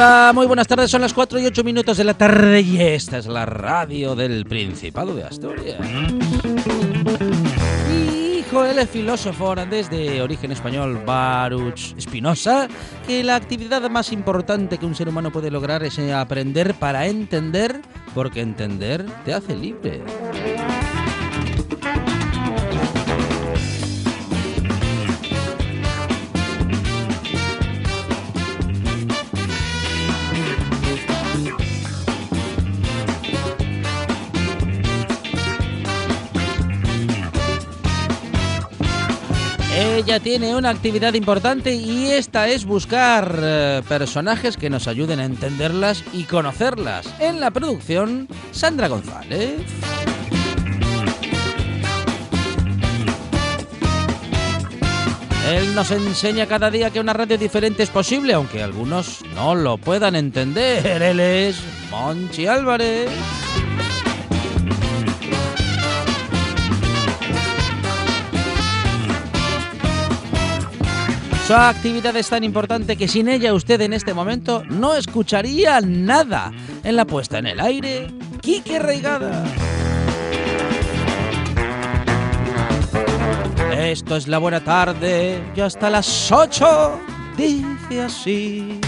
[0.00, 0.90] Hola, muy buenas tardes.
[0.90, 4.46] Son las 4 y 8 minutos de la tarde y esta es la radio del
[4.46, 5.78] Principado de Asturias.
[7.86, 12.66] Dijo el filósofo holandés de origen español Baruch Spinoza
[13.06, 17.82] que la actividad más importante que un ser humano puede lograr es aprender para entender,
[18.14, 20.02] porque entender te hace libre.
[40.00, 45.26] Ella tiene una actividad importante y esta es buscar eh, personajes que nos ayuden a
[45.26, 47.06] entenderlas y conocerlas.
[47.20, 49.60] En la producción, Sandra González.
[55.50, 59.76] Él nos enseña cada día que una radio diferente es posible, aunque algunos no lo
[59.76, 61.02] puedan entender.
[61.02, 63.10] Él es Monchi Álvarez.
[71.50, 76.52] Su actividad es tan importante que sin ella usted en este momento no escucharía nada.
[76.84, 78.06] En la puesta en el aire,
[78.40, 79.42] Quique Reigada.
[83.76, 87.00] Esto es la buena tarde, ya hasta las 8,
[87.36, 88.80] dice así.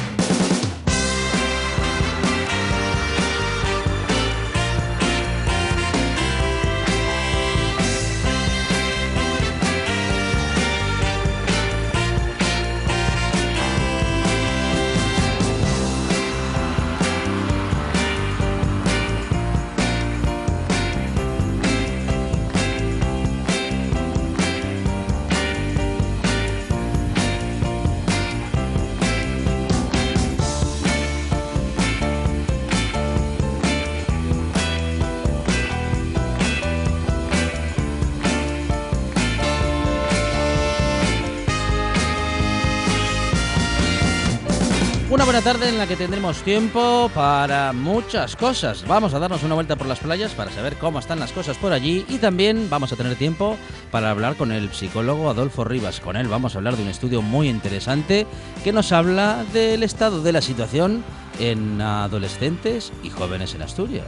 [45.33, 48.87] Buena tarde en la que tendremos tiempo para muchas cosas.
[48.87, 51.73] Vamos a darnos una vuelta por las playas para saber cómo están las cosas por
[51.73, 53.57] allí y también vamos a tener tiempo
[53.91, 56.01] para hablar con el psicólogo Adolfo Rivas.
[56.01, 58.27] Con él vamos a hablar de un estudio muy interesante
[58.63, 61.03] que nos habla del estado de la situación
[61.39, 64.05] en adolescentes y jóvenes en Asturias.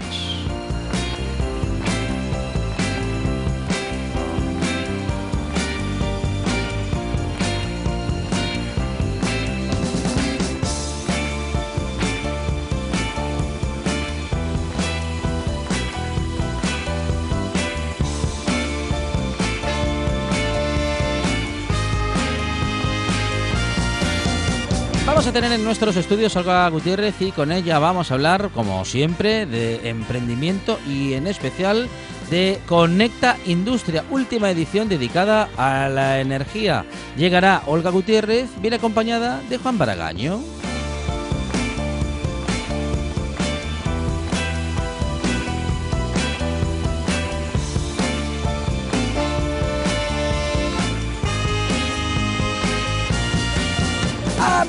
[25.34, 29.88] Tener en nuestros estudios Olga Gutiérrez y con ella vamos a hablar, como siempre, de
[29.88, 31.88] emprendimiento y en especial
[32.30, 36.84] de Conecta Industria, última edición dedicada a la energía.
[37.16, 40.38] Llegará Olga Gutiérrez, viene acompañada de Juan Baragaño.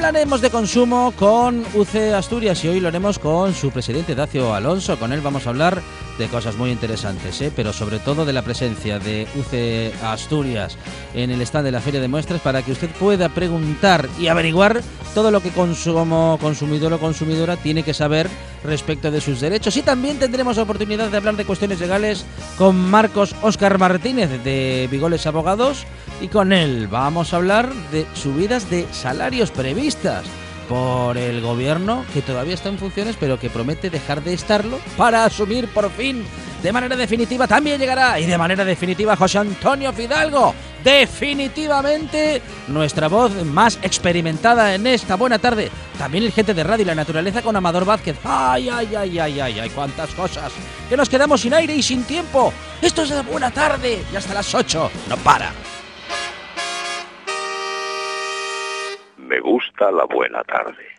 [0.05, 4.99] Hablaremos de consumo con UC Asturias y hoy lo haremos con su presidente Dacio Alonso.
[4.99, 5.81] Con él vamos a hablar
[6.19, 7.51] de cosas muy interesantes, ¿eh?
[7.55, 10.77] pero sobre todo de la presencia de UC Asturias
[11.15, 14.79] en el stand de la Feria de Muestras para que usted pueda preguntar y averiguar
[15.15, 18.29] todo lo que como consumidor o consumidora tiene que saber
[18.65, 19.77] respecto de sus derechos.
[19.77, 22.25] Y también tendremos oportunidad de hablar de cuestiones legales
[22.57, 25.85] con Marcos Oscar Martínez de Vigoles Abogados
[26.21, 30.25] y con él vamos a hablar de subidas de salarios previstas
[30.67, 35.25] por el gobierno que todavía está en funciones pero que promete dejar de estarlo para
[35.25, 36.25] asumir por fin.
[36.61, 40.55] De manera definitiva también llegará y de manera definitiva José Antonio Fidalgo.
[40.83, 45.69] Definitivamente nuestra voz más experimentada en esta buena tarde.
[45.97, 48.17] También el gente de radio y la naturaleza con Amador Vázquez.
[48.23, 50.51] Ay ay ay ay ay ay cuántas cosas.
[50.89, 52.51] Que nos quedamos sin aire y sin tiempo.
[52.81, 55.51] Esto es la buena tarde y hasta las 8 no para
[59.25, 60.94] Me gusta la buena tarde.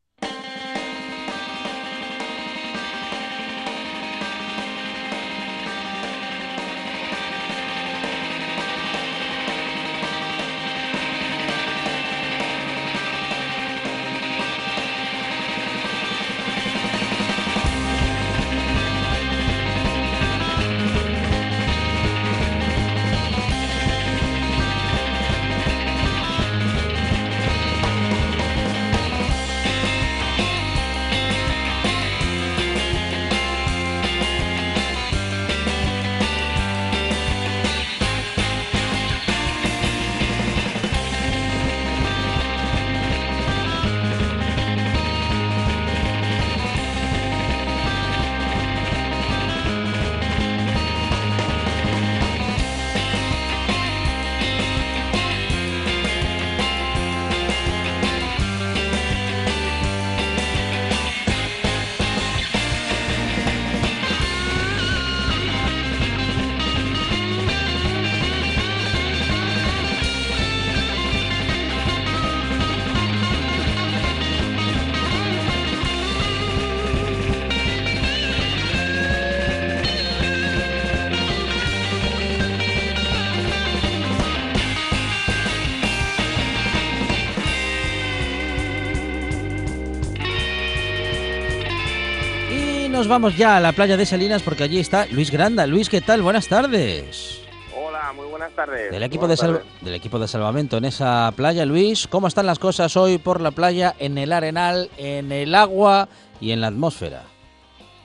[93.06, 95.64] Nos vamos ya a la playa de Salinas porque allí está Luis Granda.
[95.64, 96.22] Luis, ¿qué tal?
[96.22, 97.40] Buenas tardes.
[97.72, 98.90] Hola, muy buenas tardes.
[98.90, 102.96] Del equipo, de, del equipo de salvamento en esa playa, Luis, ¿cómo están las cosas
[102.96, 106.08] hoy por la playa, en el arenal, en el agua
[106.40, 107.22] y en la atmósfera?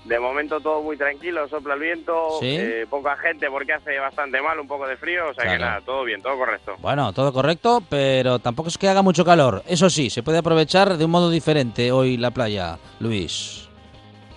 [0.05, 4.59] De momento todo muy tranquilo, sopla el viento, eh, poca gente porque hace bastante mal,
[4.59, 6.75] un poco de frío, o sea que nada, todo bien, todo correcto.
[6.77, 9.63] Bueno, todo correcto, pero tampoco es que haga mucho calor.
[9.65, 13.70] Eso sí, se puede aprovechar de un modo diferente hoy la playa, Luis.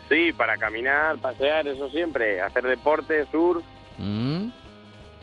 [0.09, 2.41] Sí, para caminar, pasear, eso siempre.
[2.41, 3.65] Hacer deporte, surf.
[3.99, 4.51] Mm.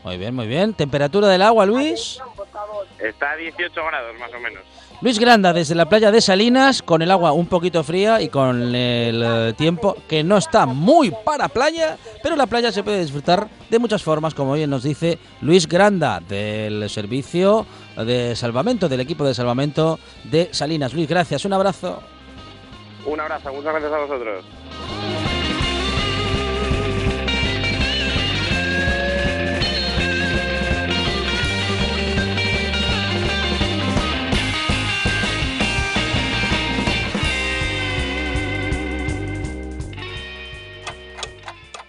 [0.04, 0.74] Muy bien, muy bien.
[0.74, 2.20] ¿Temperatura del agua, Luis?
[2.98, 4.62] Está a 18 grados más o menos.
[5.00, 8.72] Luis Granda desde la playa de Salinas, con el agua un poquito fría y con
[8.72, 13.48] el eh, tiempo que no está muy para playa, pero la playa se puede disfrutar
[13.68, 19.24] de muchas formas, como bien nos dice Luis Granda del servicio de salvamento, del equipo
[19.24, 20.94] de salvamento de Salinas.
[20.94, 22.00] Luis, gracias, un abrazo.
[23.04, 24.44] Un abrazo, muchas gracias a vosotros.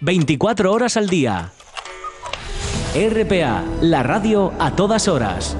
[0.04, 1.54] 24 horas al día.
[2.94, 5.56] RPA, la radio a todas horas.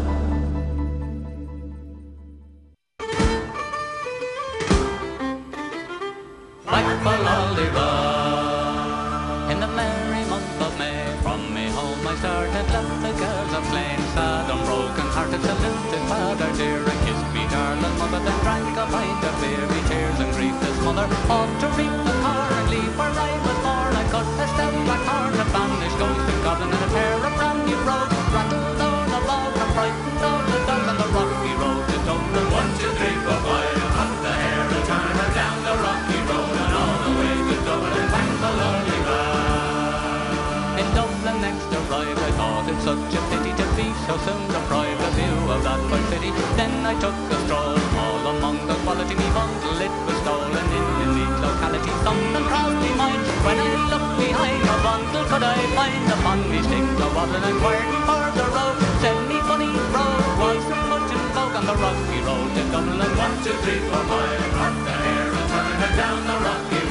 [65.96, 66.83] down the rocky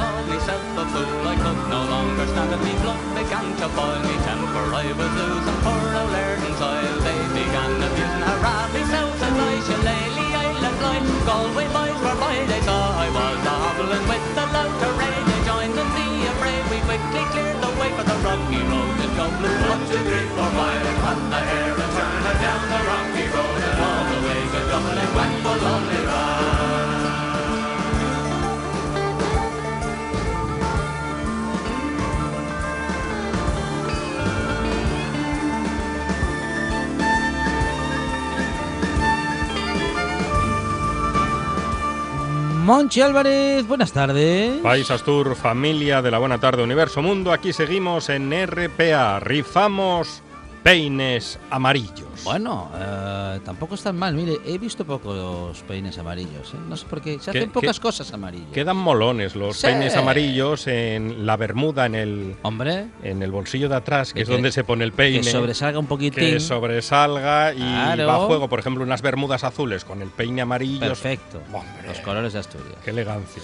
[0.00, 1.28] call myself a fool.
[1.28, 2.60] I could no longer stand it.
[2.64, 4.00] Me blood began to boil.
[4.08, 5.60] Me temper I was losing.
[5.64, 6.96] Poor old Erden's soil.
[7.04, 8.38] They began abusing her
[8.72, 8.82] me.
[8.92, 9.20] self.
[9.26, 10.98] And I shillelagh, I let fly.
[11.28, 12.36] Galway boys were by.
[12.50, 15.16] They saw I was a hobbling with the louter ray.
[15.28, 16.58] They joined in the affray.
[16.72, 18.96] We quickly cleared the way for the rocky road.
[19.04, 20.84] And Dublin one, two, three, four, five.
[21.10, 23.58] On the air and turn it down the rocky road.
[23.68, 26.59] And all the way to Dublin went for lonely ride.
[42.70, 44.60] Monchi Álvarez, buenas tardes.
[44.62, 50.22] País Astur, familia de la Buena Tarde Universo Mundo, aquí seguimos en RPA, rifamos
[50.62, 52.24] peines amarillos.
[52.24, 54.14] Bueno, eh, tampoco están mal.
[54.14, 56.54] Mire, he visto pocos peines amarillos.
[56.54, 56.58] ¿eh?
[56.68, 57.18] No sé por qué.
[57.18, 58.48] Se hacen pocas cosas amarillas.
[58.52, 62.36] Quedan molones los peines amarillos en la bermuda, en el.
[62.42, 62.88] Hombre.
[63.02, 65.20] En el bolsillo de atrás, que, es donde se pone el peine.
[65.20, 66.24] Que sobresalga un poquitín.
[66.24, 70.80] Que sobresalga y va a juego, por ejemplo, unas bermudas azules con el peine amarillo.
[70.80, 71.40] Perfecto.
[71.86, 72.76] los colores de Asturias.
[72.84, 73.42] Qué elegancia.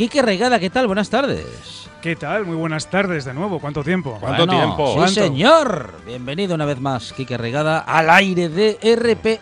[0.00, 0.86] Quique Regada, ¿qué tal?
[0.86, 1.90] Buenas tardes.
[2.00, 2.46] ¿Qué tal?
[2.46, 3.58] Muy buenas tardes de nuevo.
[3.58, 4.16] ¿Cuánto tiempo?
[4.18, 5.06] ¿Cuánto tiempo?
[5.06, 5.92] Sí, señor.
[6.06, 9.40] Bienvenido una vez más, Quique Regada, al aire de RP.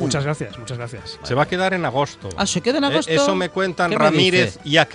[0.00, 1.20] Muchas gracias, muchas gracias.
[1.22, 2.28] Se va a quedar en agosto.
[2.36, 3.12] Ah, ¿se queda en eh, agosto?
[3.12, 4.88] eso me cuentan Ramírez y, ah,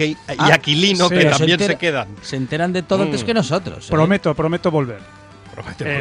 [0.51, 2.09] Aquilino, que también se, quedan.
[2.21, 3.25] Se enteran de todo antes mm.
[3.25, 3.85] que nosotros.
[3.87, 3.91] ¿eh?
[3.91, 4.99] Prometo, prometo volver.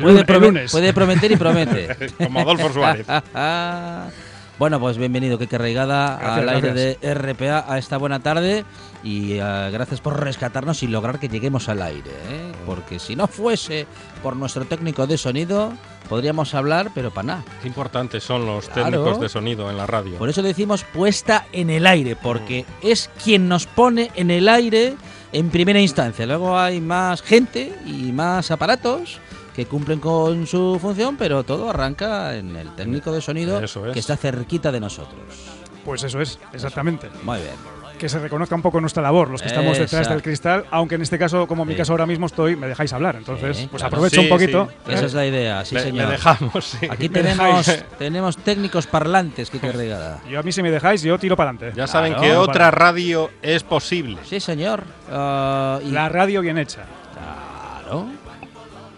[0.03, 2.13] puede, puede prometer y promete.
[2.19, 3.07] Como Adolfo Suárez.
[4.57, 8.65] Bueno, pues bienvenido, Kike Reigada, al aire de RPA a esta buena tarde
[9.03, 12.53] y eh, gracias por rescatarnos y lograr que lleguemos al aire, ¿eh?
[12.65, 13.89] porque si no fuese
[14.23, 15.73] por nuestro técnico de sonido,
[16.09, 17.45] podríamos hablar, pero para nada.
[17.63, 20.19] Qué importantes son los técnicos de sonido en la radio.
[20.19, 22.87] Por eso decimos puesta en el aire, porque mm.
[22.87, 24.95] es quien nos pone en el aire
[25.33, 26.27] en primera instancia.
[26.27, 29.19] Luego hay más gente y más aparatos
[29.55, 33.61] que cumplen con su función, pero todo arranca en el técnico de sonido
[33.93, 35.23] que está cerquita de nosotros.
[35.85, 37.09] Pues eso es, exactamente.
[37.23, 37.55] Muy bien.
[37.99, 41.03] Que se reconozca un poco nuestra labor, los que estamos detrás del cristal, aunque en
[41.03, 43.15] este caso, como en mi caso ahora mismo estoy, me dejáis hablar.
[43.17, 44.69] Entonces, pues aprovecho un poquito.
[44.89, 46.07] Esa es la idea, sí, señor.
[46.09, 50.21] Me dejamos, Aquí tenemos, tenemos técnicos parlantes, que Regada.
[50.29, 51.77] Yo a mí si me dejáis, yo tiro para adelante.
[51.77, 54.19] Ya saben que otra radio es posible.
[54.25, 54.85] Sí, señor.
[55.09, 56.85] Uh, y la radio bien hecha.
[57.13, 58.24] Claro.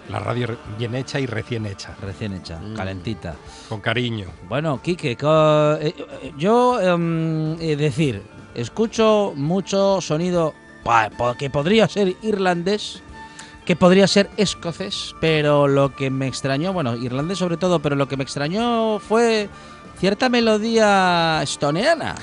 [0.09, 1.95] La radio bien hecha y recién hecha.
[2.01, 2.75] Recién hecha, mm.
[2.75, 3.35] calentita.
[3.69, 4.29] Con cariño.
[4.49, 8.23] Bueno, Quique, eh, eh, yo em, eh, decir,
[8.55, 10.55] escucho mucho sonido
[11.39, 13.03] que podría ser irlandés,
[13.65, 18.07] que podría ser escocés, pero lo que me extrañó, bueno, irlandés sobre todo, pero lo
[18.07, 19.49] que me extrañó fue
[19.99, 22.15] cierta melodía estoneana.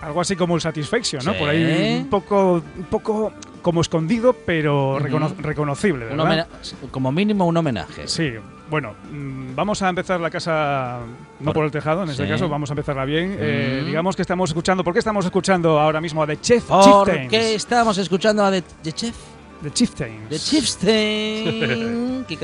[0.00, 1.34] Algo así como el Satisfaction, ¿no?
[1.34, 3.32] Por ahí un poco, un poco
[3.64, 6.46] como escondido, pero reconocible, ¿verdad?
[6.90, 8.06] como mínimo un homenaje.
[8.06, 8.34] Sí,
[8.68, 10.98] bueno, mm, vamos a empezar la casa
[11.40, 13.36] no por, el tejado, en este caso, vamos a empezarla bien.
[13.40, 17.10] Eh, digamos que estamos escuchando, ¿por qué estamos escuchando ahora mismo a The Chef ¿Por
[17.28, 19.16] qué estamos escuchando a The, Chef?
[19.62, 20.28] The Chieftains.
[20.28, 22.26] The Chieftains.
[22.28, 22.38] ¿Qué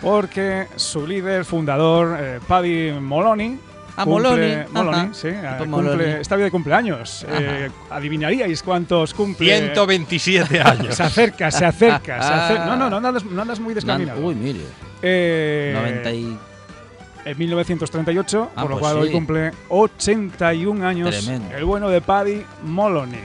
[0.00, 3.58] Porque su líder, fundador, eh, Paddy Moloney,
[3.96, 4.54] a Moloni.
[4.70, 5.28] Moloni, sí.
[5.58, 7.26] Cumple, está bien de cumpleaños.
[7.28, 9.56] Eh, ¿Adivinaríais cuántos cumple?
[9.56, 10.94] 127 años.
[10.94, 12.66] se acerca, se acerca, se acerca.
[12.66, 14.20] No, no, no andas, no andas muy descaminado.
[14.20, 14.60] Uy, mire.
[15.02, 16.38] Eh, 90 y...
[17.26, 21.56] En 1938, por lo pues cual hoy cumple 81 años Tremendo.
[21.56, 23.20] el bueno de Paddy Moloney.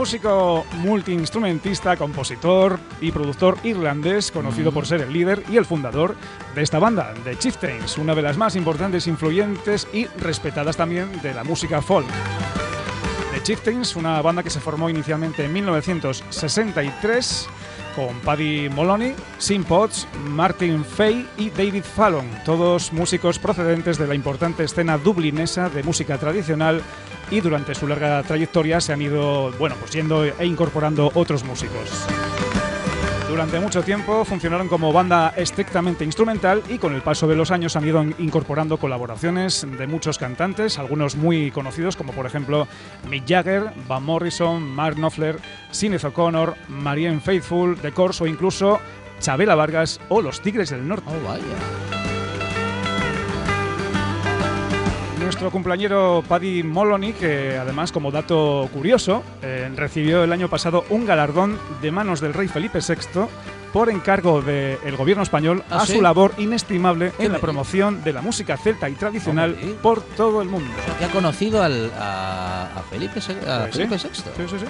[0.00, 6.16] Músico multiinstrumentista, compositor y productor irlandés, conocido por ser el líder y el fundador
[6.54, 11.34] de esta banda, The Chieftains, una de las más importantes, influyentes y respetadas también de
[11.34, 12.06] la música folk.
[13.34, 17.48] The Chieftains, una banda que se formó inicialmente en 1963
[17.94, 24.14] con Paddy Moloney, Sim Potts, Martin Fay y David Fallon, todos músicos procedentes de la
[24.14, 26.82] importante escena dublinesa de música tradicional
[27.30, 32.06] y durante su larga trayectoria se han ido, bueno, pues yendo e incorporando otros músicos.
[33.30, 37.76] Durante mucho tiempo funcionaron como banda estrictamente instrumental y con el paso de los años
[37.76, 42.66] han ido incorporando colaboraciones de muchos cantantes, algunos muy conocidos como por ejemplo
[43.08, 45.38] Mick Jagger, Van Morrison, Mark Knopfler,
[45.70, 48.80] Sinead O'Connor, Marianne Faithfull, The Corrs o incluso
[49.20, 51.08] Chabela Vargas o Los Tigres del Norte.
[51.08, 51.99] Oh,
[55.30, 61.06] nuestro cumpleañero Paddy Moloney, que además, como dato curioso, eh, recibió el año pasado un
[61.06, 63.28] galardón de manos del rey Felipe VI
[63.72, 68.22] por encargo del gobierno español ¿Ah, a su labor inestimable en la promoción de la
[68.22, 70.68] música celta y tradicional por todo el mundo.
[70.98, 74.10] que ha conocido al, a, Felipe, a Felipe VI.
[74.12, 74.66] Sí, sí, sí.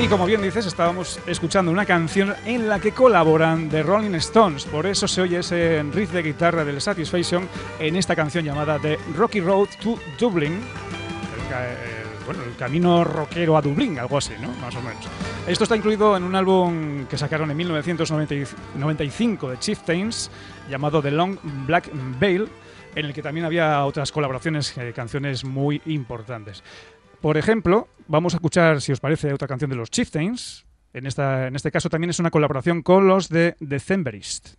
[0.00, 4.64] Y como bien dices, estábamos escuchando una canción en la que colaboran The Rolling Stones.
[4.64, 7.48] Por eso se oye ese riff de guitarra del Satisfaction
[7.78, 10.52] en esta canción llamada The Rocky Road to Dublin.
[10.52, 14.48] El, bueno, el camino rockero a Dublín, algo así, ¿no?
[14.60, 15.06] Más o menos.
[15.46, 20.30] Esto está incluido en un álbum que sacaron en 1995 de Chieftains
[20.68, 22.48] llamado The Long Black Veil,
[22.94, 26.62] en el que también había otras colaboraciones, eh, canciones muy importantes.
[27.24, 30.66] Por ejemplo, vamos a escuchar, si os parece, otra canción de los Chieftains.
[30.92, 34.56] En, esta, en este caso también es una colaboración con los de Decemberist.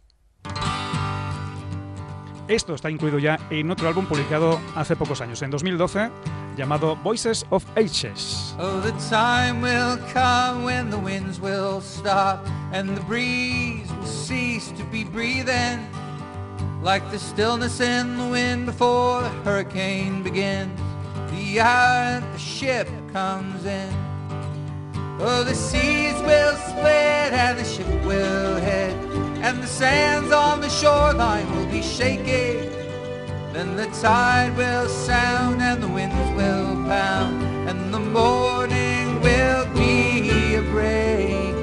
[2.48, 6.10] Esto está incluido ya en otro álbum publicado hace pocos años, en 2012,
[6.58, 8.56] llamado Voices of Ages.
[8.58, 12.44] Oh, the time will come when the winds will stop
[12.74, 15.88] and the breeze will cease to be breathing
[16.82, 20.95] like the stillness in the wind before the hurricane begins.
[21.32, 23.94] The hour that the ship comes in.
[25.20, 28.94] Oh, the seas will split and the ship will head,
[29.44, 32.70] and the sands on the shoreline will be shaking.
[33.54, 40.56] Then the tide will sound and the winds will pound, and the morning will be
[40.56, 41.56] a breaking.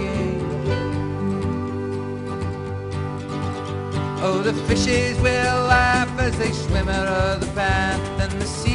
[4.24, 8.71] Oh, the fishes will laugh as they swim out of the pan, and the seagulls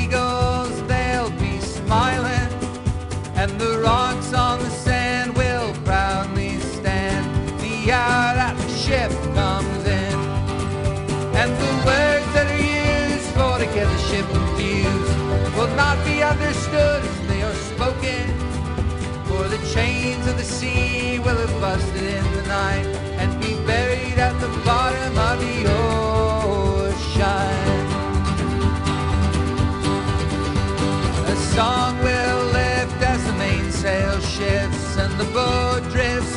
[3.58, 7.26] the rocks on the sand will proudly stand
[7.60, 10.14] the hour that the ship comes in.
[11.36, 16.22] And the words that are used for to get the ship confused will not be
[16.22, 18.26] understood as they are spoken.
[19.26, 23.07] For the chains of the sea will have busted in the night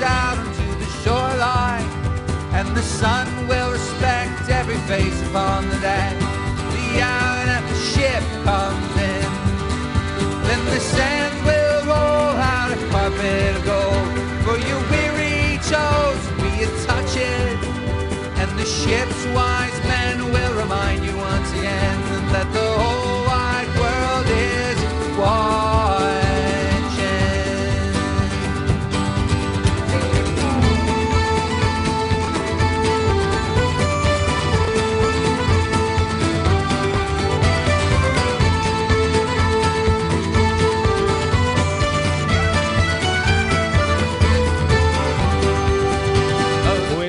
[0.02, 1.88] out onto the shoreline.
[2.52, 6.18] And the sun will respect every face upon the deck
[6.74, 9.28] the hour that the ship comes in.
[10.46, 14.08] Then the sand will roll out a carpet of gold
[14.44, 16.30] for your weary toes
[16.62, 17.58] a touch it.
[18.40, 21.98] And the ship's wise men will remind you once again
[22.32, 22.99] that the whole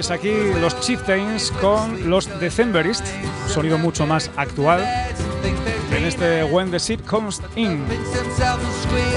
[0.02, 3.06] pues aquí los Chieftains con los Decemberist,
[3.48, 4.84] sonido mucho más actual
[5.96, 7.86] en este When the Seed Comes In.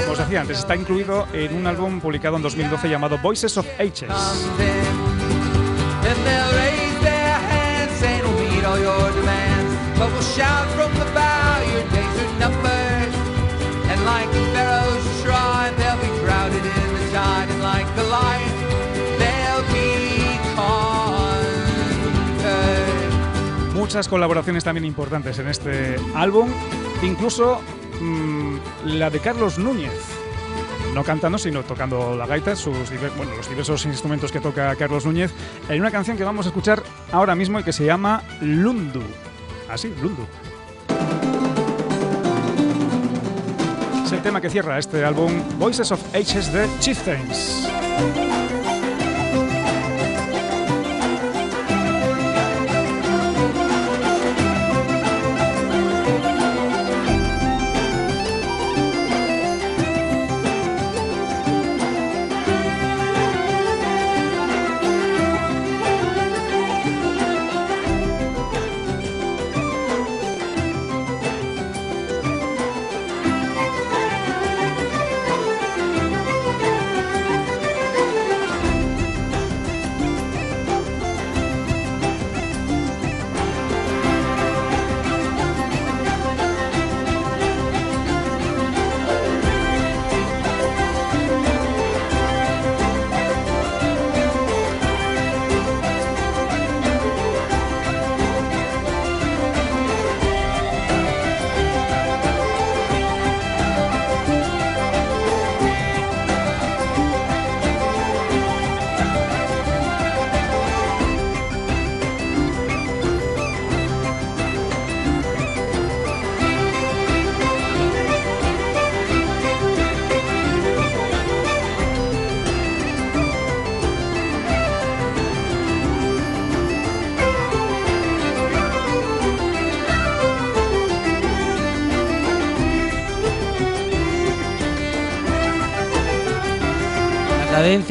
[0.01, 3.65] Como os decía antes, está incluido en un álbum publicado en 2012 llamado Voices of
[3.79, 4.11] Ages.
[23.85, 26.49] Muchas colaboraciones también importantes en este álbum,
[27.03, 27.61] incluso
[28.01, 29.93] mm, la de Carlos Núñez.
[30.95, 35.31] No cantando, sino tocando la gaita, sus bueno, los diversos instrumentos que toca Carlos Núñez,
[35.69, 39.03] en una canción que vamos a escuchar ahora mismo y que se llama Lundu.
[39.69, 40.25] Así, Lundu.
[44.03, 47.69] Es el tema que cierra este álbum Voices of Ages de Chieftains.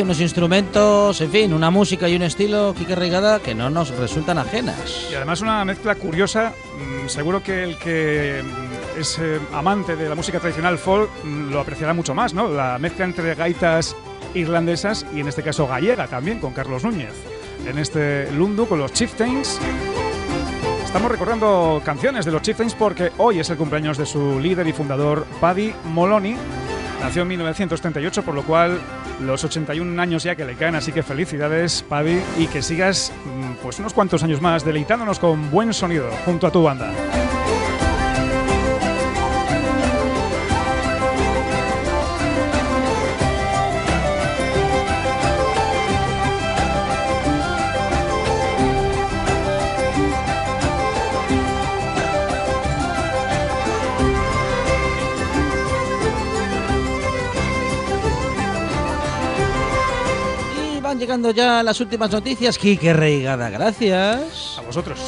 [0.04, 4.36] Unos instrumentos, en fin, una música y un estilo, Kike Reigada, que no nos resultan
[4.36, 5.08] ajenas.
[5.10, 10.06] Y además una mezcla curiosa, mm, seguro que el que mm, es eh, amante de
[10.06, 12.48] la música tradicional folk mm, lo apreciará mucho más, ¿no?
[12.48, 13.96] La mezcla entre gaitas
[14.34, 17.14] irlandesas y en este caso gallega también, con Carlos Núñez.
[17.66, 19.58] En este Lundu con los Chieftains.
[20.84, 24.74] Estamos recordando canciones de los Chieftains porque hoy es el cumpleaños de su líder y
[24.74, 26.36] fundador, Paddy Moloney.
[27.00, 28.78] Nació en 1938, por lo cual
[29.20, 33.62] los 81 años ya que le caen, así que felicidades, Paddy, y que sigas mm,
[33.62, 36.92] pues unos cuantos años más deleitándonos con buen sonido junto a tu banda.
[61.04, 62.56] Llegando ya las últimas noticias.
[62.56, 64.56] Quique Reigada, gracias.
[64.58, 64.98] A vosotros.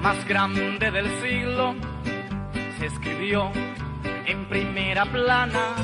[0.00, 1.74] Más grande del siglo
[2.78, 3.50] se escribió
[4.24, 5.74] en primera plana.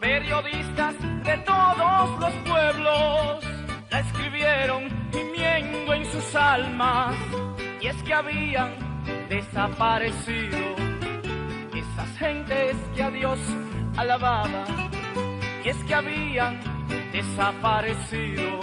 [0.00, 3.44] Periodistas de todos los pueblos
[3.88, 7.14] la escribieron gimiendo en sus almas.
[7.80, 8.74] Y es que habían
[9.28, 10.58] desaparecido
[11.72, 13.38] esas gentes que a Dios
[13.96, 14.64] alababa.
[15.64, 16.60] Y es que habían
[17.12, 18.58] desaparecido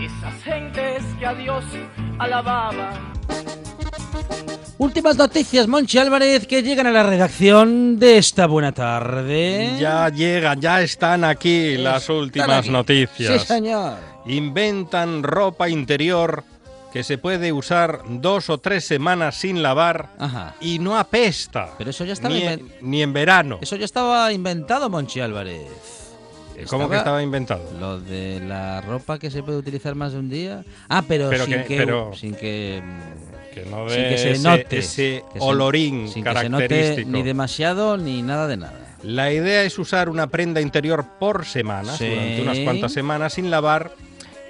[0.00, 1.64] esas gentes que a Dios
[2.18, 3.11] alababa.
[4.78, 9.76] Últimas noticias, Monchi Álvarez, que llegan a la redacción de esta buena tarde.
[9.78, 13.42] Ya llegan, ya están aquí las últimas noticias.
[13.42, 13.94] Sí, señor.
[14.26, 16.42] Inventan ropa interior
[16.92, 20.10] que se puede usar dos o tres semanas sin lavar
[20.60, 21.70] y no apesta.
[21.78, 23.58] Pero eso ya estaba ni, en, ni en verano.
[23.62, 25.70] Eso ya estaba inventado, Monchi Álvarez.
[26.68, 27.64] ¿Cómo que estaba inventado?
[27.80, 30.64] Lo de la ropa que se puede utilizar más de un día.
[30.88, 32.82] Ah, pero, sin, que, sin que
[33.52, 36.68] que no de se ese, note ese olorín sin característico.
[36.68, 38.96] Que se note ni demasiado ni nada de nada.
[39.02, 43.92] La idea es usar una prenda interior por semana, durante unas cuantas semanas sin lavar.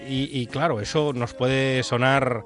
[0.09, 2.45] Y, claro, eso nos puede sonar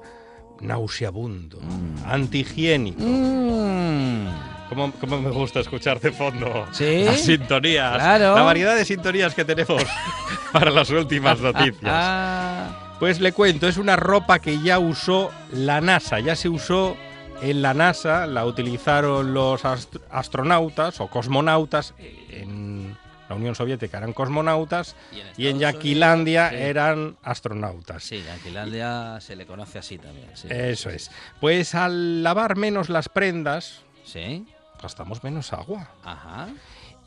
[0.61, 2.05] nauseabundo, mm.
[2.05, 3.01] antihigiénico.
[3.01, 4.27] Mm.
[4.69, 7.03] ¿Cómo, me gusta escuchar de fondo ¿Sí?
[7.05, 7.97] las sintonías?
[7.97, 9.81] La variedad de sintonías que tenemos
[10.51, 12.86] para las últimas noticias.
[12.99, 16.97] Pues le cuento, es una ropa que ya usó la NASA, ya se usó
[17.43, 22.97] en la NASA, la utilizaron los astronautas o cosmonautas en
[23.29, 24.95] la Unión Soviética eran cosmonautas
[25.37, 28.03] y en, Yaquilandia eran astronautas.
[28.03, 30.29] Sí, Yaquilandia se le conoce así también.
[30.49, 31.11] Eso es.
[31.39, 34.47] Pues al lavar menos las prendas, ¿Sí?
[34.81, 35.91] gastamos menos agua.
[36.03, 36.47] Ajá.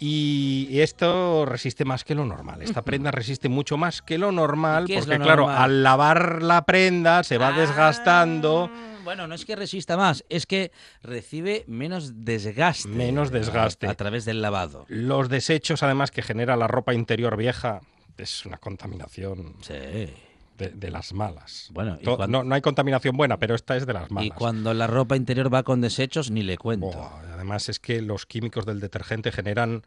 [0.03, 2.63] Y esto resiste más que lo normal.
[2.63, 7.37] Esta prenda resiste mucho más que lo normal porque, claro, al lavar la prenda se
[7.37, 8.71] va ah, desgastando.
[9.05, 12.89] Bueno, no es que resista más, es que recibe menos desgaste.
[12.89, 13.89] Menos desgaste.
[13.89, 14.87] A, través del lavado.
[14.89, 17.83] Los desechos, además, que genera la ropa interior vieja,
[18.17, 19.57] es una contaminación.
[19.61, 19.75] Sí.
[20.69, 21.71] De, las malas.
[21.73, 24.27] Bueno, no, no, hay contaminación buena, pero esta es de las malas.
[24.27, 26.91] Y cuando la ropa interior va con desechos, ni le cuento.
[27.33, 29.83] además es que los químicos del detergente generan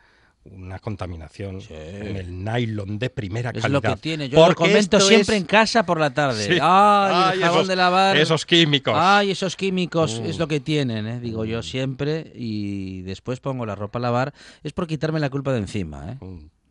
[0.45, 3.65] una contaminación en el nylon de primera calidad.
[3.65, 4.29] Es lo que tiene.
[4.29, 6.59] Yo lo comento siempre en casa por la tarde.
[6.61, 8.17] Ay, el jabón de lavar.
[8.17, 8.93] Esos químicos.
[8.97, 10.47] Ay, esos químicos es lo uh.
[10.47, 11.19] que tienen, ¿eh?
[11.19, 12.31] digo yo siempre.
[12.35, 14.33] Y después pongo la ropa a lavar.
[14.63, 16.11] Es por quitarme la culpa de encima.
[16.11, 16.17] ¿eh?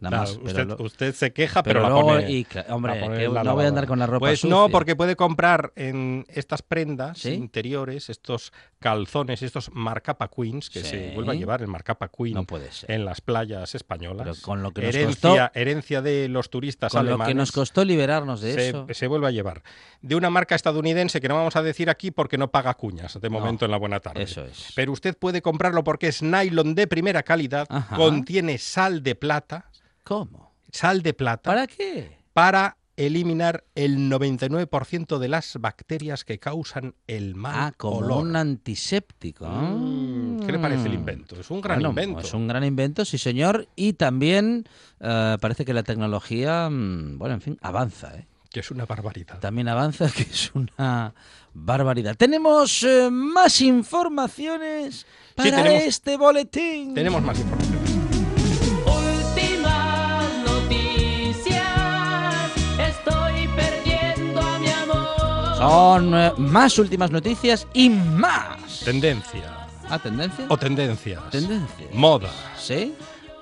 [0.02, 2.46] Mm usted, se queja, pero, la pone.
[2.68, 6.62] hombre, no voy a andar con la ropa Pues no, porque puede comprar en estas
[6.62, 12.46] prendas interiores, estos calzones, estos marcapa queens, que se vuelve a llevar el marcapa queen
[12.88, 14.40] en las playas españolas.
[14.40, 17.84] con lo que nos herencia, costó, herencia de los turistas con lo que nos costó
[17.84, 18.86] liberarnos de se, eso.
[18.90, 19.62] Se vuelve a llevar.
[20.00, 23.28] De una marca estadounidense que no vamos a decir aquí porque no paga cuñas de
[23.30, 24.22] momento en la buena tarde.
[24.22, 24.72] Eso es.
[24.74, 29.71] Pero usted puede comprarlo porque es nylon de primera calidad, contiene sal de plata
[30.04, 30.54] ¿Cómo?
[30.70, 31.50] Sal de plata.
[31.50, 32.18] ¿Para qué?
[32.32, 39.46] Para eliminar el 99% de las bacterias que causan el mal ah, como un antiséptico.
[39.46, 41.40] Mm, ¿Qué le parece el invento?
[41.40, 42.20] Es un gran invento.
[42.20, 43.68] Es un gran invento, sí señor.
[43.76, 44.66] Y también
[45.00, 48.14] eh, parece que la tecnología, mm, bueno, en fin, avanza.
[48.16, 48.26] ¿eh?
[48.50, 49.38] Que es una barbaridad.
[49.40, 51.14] También avanza, que es una
[51.54, 52.16] barbaridad.
[52.16, 56.94] Tenemos eh, más informaciones para este boletín.
[56.94, 57.91] Tenemos más informaciones.
[65.68, 68.80] Son eh, más últimas noticias y más.
[68.84, 69.66] Tendencia.
[69.88, 70.46] ¿Ah, tendencia?
[70.48, 71.20] O tendencias.
[71.30, 71.86] Tendencia.
[71.92, 72.30] Moda.
[72.58, 72.94] ¿Sí?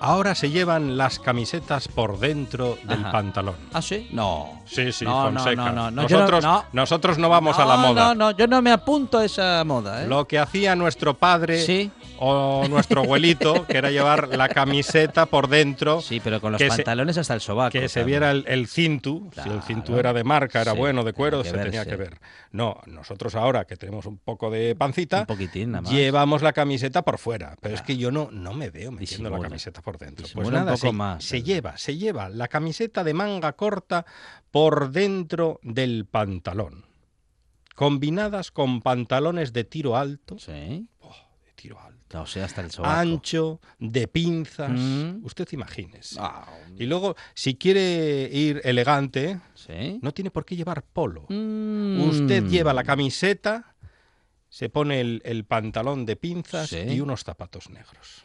[0.02, 3.12] Ahora se llevan las camisetas por dentro del Ajá.
[3.12, 3.54] pantalón.
[3.72, 4.09] ¿Ah, sí?
[4.12, 4.62] No.
[4.64, 5.56] Sí, sí, No, Fonseca.
[5.56, 6.64] no, no, no, nosotros, no.
[6.72, 8.06] nosotros no vamos a la moda.
[8.06, 10.06] No, no, yo no me apunto a esa moda, ¿eh?
[10.09, 11.90] Lo que hacía nuestro padre Sí.
[12.20, 16.68] O nuestro abuelito, que era llevar la camiseta por dentro, Sí, pero con los se-
[16.68, 17.72] pantalones hasta el sobaco.
[17.72, 21.02] que se viera el, el cintu, si el cintu era de marca, era Sí, bueno,
[21.02, 22.18] de cuero, se tenía que ver.
[22.52, 25.90] No, nosotros ahora que tenemos un poco de pancita, Un poquitín, nada más.
[25.92, 27.56] llevamos la camiseta por fuera.
[27.61, 30.22] Pero es que yo no, no me veo metiendo la camiseta por dentro.
[30.22, 33.14] Pues Disimula un nada, poco se, más, se el- lleva, se lleva la camiseta de
[33.14, 34.04] manga corta
[34.50, 36.85] por dentro del pantalón.
[37.74, 40.50] Combinadas con pantalones de tiro alto, Sí.
[40.50, 42.92] de tiro alto, O sea, hasta el sobaco.
[42.94, 44.70] ancho, de pinzas.
[44.73, 45.25] Mm.
[45.25, 46.16] Usted imagínese.
[46.18, 46.44] Ah,
[46.77, 49.99] Y luego, si quiere ir elegante, sí.
[50.03, 51.27] no tiene por qué llevar polo.
[51.29, 52.01] Mm.
[52.09, 53.77] Usted lleva la camiseta,
[54.49, 56.79] se pone el, el pantalón de pinzas Sí.
[56.79, 58.25] y unos zapatos negros.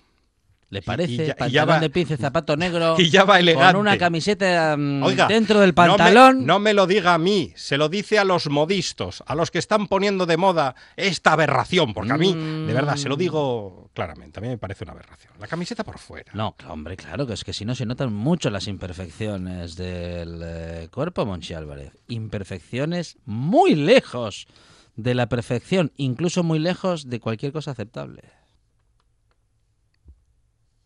[0.69, 1.11] ¿Le parece?
[1.13, 2.95] y ya- y ya pantalón va- de pince, zapato negro.
[2.97, 3.73] Y ya va elegante.
[3.73, 6.45] Con una camiseta mm, Oiga, dentro del no me- pantalón.
[6.45, 9.59] No me, lo diga a mí, se lo dice a los modistos, a los que
[9.59, 14.39] están poniendo de moda esta aberración, porque a mí, de verdad, se lo digo claramente,
[14.39, 15.31] a mí me parece una aberración.
[15.39, 16.31] La camiseta por fuera.
[16.33, 20.87] No, hombre, claro, que es que si no se notan mucho las imperfecciones del eh,
[20.91, 21.93] cuerpo, Monchi Álvarez.
[22.07, 24.47] Imperfecciones muy lejos
[24.95, 28.23] de la perfección, incluso muy lejos de cualquier cosa aceptable.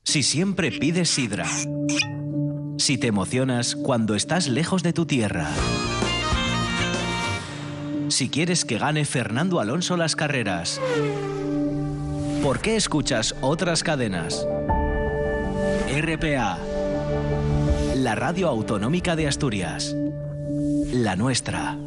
[0.04, 1.46] Si siempre pides sidra.
[2.78, 5.50] Si te emocionas cuando estás lejos de tu tierra.
[8.08, 10.82] Si quieres que gane Fernando Alonso las carreras.
[12.42, 14.48] ¿Por qué escuchas otras cadenas?
[15.90, 16.58] RPA.
[17.96, 19.96] La radio autonómica de Asturias.
[20.92, 21.78] La nuestra.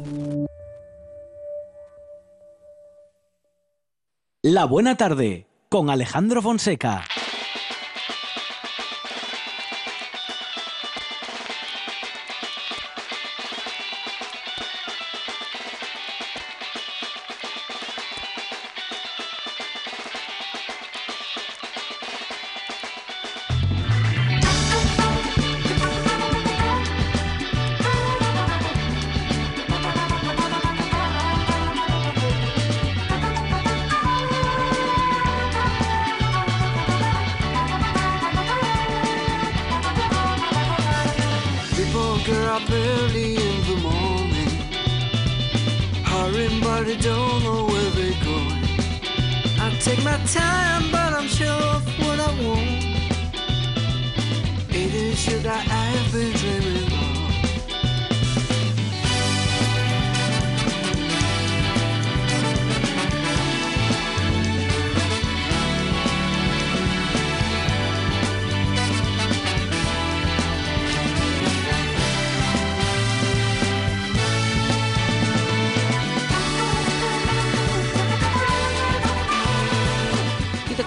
[4.41, 7.03] La buena tarde con Alejandro Fonseca.
[47.03, 48.63] Don't know where they're going.
[49.59, 52.83] I take my time, but I'm sure of what I want.
[54.69, 56.72] It is sugar I've been dreaming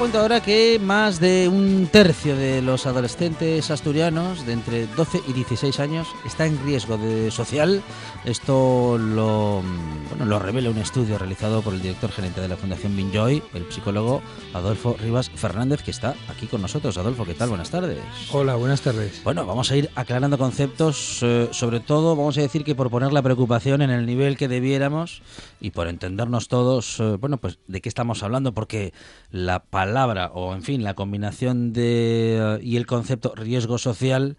[0.07, 5.33] cuento ahora que más de un tercio de los adolescentes asturianos de entre 12 y
[5.33, 7.83] 16 años está en riesgo de social.
[8.25, 9.65] Esto lo,
[10.11, 13.73] bueno, lo revela un estudio realizado por el director gerente de la Fundación Binjoy, el
[13.73, 14.23] psicólogo
[14.55, 16.97] Adolfo Rivas Fernández, que está aquí con nosotros.
[16.99, 17.49] Adolfo, ¿qué tal?
[17.49, 17.99] Buenas tardes.
[18.31, 19.21] Hola, buenas tardes.
[19.25, 23.13] Bueno, vamos a ir aclarando conceptos, eh, sobre todo vamos a decir que por poner
[23.13, 25.23] la preocupación en el nivel que debiéramos
[25.61, 28.93] y por entendernos todos, eh, bueno, pues de qué estamos hablando, porque
[29.31, 34.37] la palabra o en fin, la combinación de eh, y el concepto riesgo social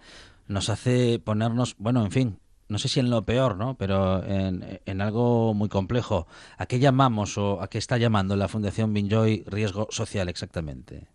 [0.47, 3.75] nos hace ponernos, bueno, en fin, no sé si en lo peor, ¿no?
[3.77, 6.27] Pero en, en algo muy complejo.
[6.57, 11.07] ¿A qué llamamos o a qué está llamando la Fundación Binjoy riesgo social exactamente?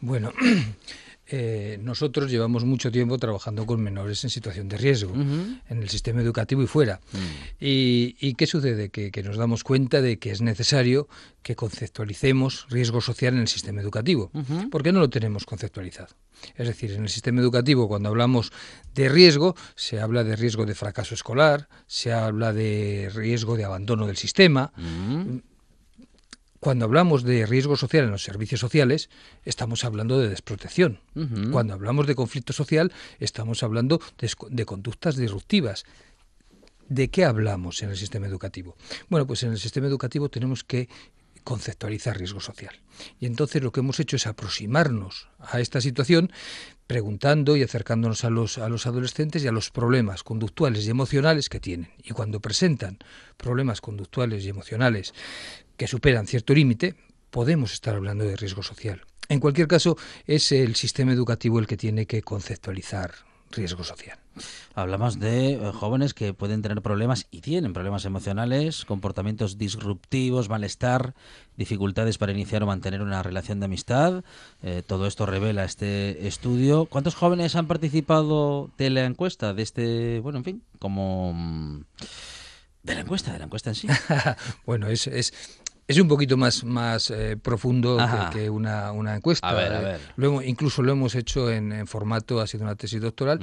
[0.00, 0.32] Bueno,
[1.30, 6.20] eh, nosotros llevamos mucho tiempo trabajando con menores en situación de riesgo, en el sistema
[6.20, 7.00] educativo y fuera.
[7.60, 8.88] ¿Y, y qué sucede?
[8.90, 11.08] Que, que nos damos cuenta de que es necesario
[11.42, 14.30] que conceptualicemos riesgo social en el sistema educativo.
[14.34, 14.70] Ujú.
[14.70, 16.14] ¿Por qué no lo tenemos conceptualizado?
[16.56, 18.52] Es decir, en el sistema educativo, cuando hablamos
[18.94, 24.06] de riesgo, se habla de riesgo de fracaso escolar, se habla de riesgo de abandono
[24.06, 24.72] del sistema.
[24.76, 25.38] Mm.
[26.60, 29.10] Cuando hablamos de riesgo social en los servicios sociales,
[29.44, 31.00] estamos hablando de desprotección.
[31.52, 35.84] Cuando hablamos de conflicto social, estamos hablando de, de conductas disruptivas.
[36.88, 38.76] ¿De qué hablamos en el sistema educativo?
[39.08, 40.88] Bueno, pues en el sistema educativo tenemos que
[41.48, 42.78] conceptualizar riesgo social.
[43.18, 46.30] Y entonces lo que hemos hecho es aproximarnos a esta situación
[46.86, 51.48] preguntando y acercándonos a los, a los adolescentes y a los problemas conductuales y emocionales
[51.48, 51.90] que tienen.
[52.02, 52.98] Y cuando presentan
[53.36, 55.14] problemas conductuales y emocionales
[55.78, 56.96] que superan cierto límite,
[57.30, 59.02] podemos estar hablando de riesgo social.
[59.30, 63.12] En cualquier caso, es el sistema educativo el que tiene que conceptualizar
[63.50, 64.18] riesgo social.
[64.74, 71.14] Hablamos de eh, jóvenes que pueden tener problemas y tienen problemas emocionales, comportamientos disruptivos, malestar,
[71.56, 74.24] dificultades para iniciar o mantener una relación de amistad.
[74.62, 76.86] Eh, todo esto revela este estudio.
[76.86, 79.54] ¿Cuántos jóvenes han participado de la encuesta?
[79.54, 81.32] De este, bueno, en fin, como...
[81.34, 81.84] Mm,
[82.82, 83.88] de la encuesta, de la encuesta en sí.
[84.66, 85.34] bueno, es, es,
[85.88, 87.96] es un poquito más, más eh, profundo
[88.30, 89.48] que, una, una, encuesta.
[89.48, 90.00] A ver, a ver.
[90.16, 93.40] Lo incluso lo hemos hecho en, formato, ha sido una tesis doctoral,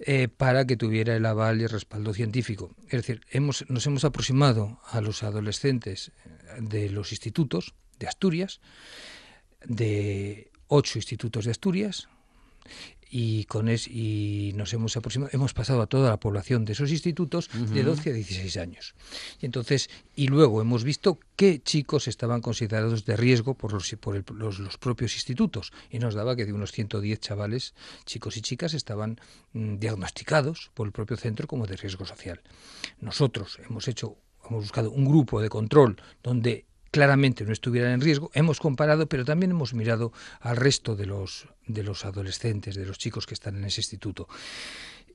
[0.00, 2.74] eh, para que tuviera el aval y el respaldo científico.
[2.86, 6.10] Es decir, hemos, nos hemos aproximado a los adolescentes
[6.58, 8.60] de los institutos de Asturias,
[9.64, 12.08] de ocho institutos de Asturias,
[13.10, 16.90] y con es, y nos hemos aproximado, hemos pasado a toda la población de esos
[16.90, 18.94] institutos de 12 a 16 años.
[19.40, 24.32] Y entonces, y luego hemos visto qué chicos estaban considerados de riesgo por los, por
[24.32, 25.72] los, los, propios institutos.
[25.90, 29.20] Y nos daba que de unos 110 chavales, chicos y chicas, estaban
[29.52, 32.40] mm, diagnosticados por el propio centro como de riesgo social.
[33.00, 34.16] Nosotros hemos hecho,
[34.48, 36.66] hemos buscado un grupo de control donde
[36.96, 38.30] claramente no estuvieran en riesgo.
[38.32, 42.96] Hemos comparado, pero también hemos mirado al resto de los, de los adolescentes, de los
[42.96, 44.28] chicos que están en ese instituto.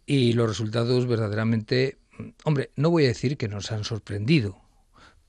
[0.05, 1.97] Y los resultados verdaderamente,
[2.43, 4.59] hombre, no voy a decir que nos han sorprendido,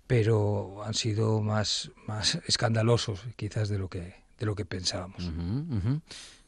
[0.07, 5.31] pero han sido más, más escandalosos quizás de lo que, de lo que pensábamos.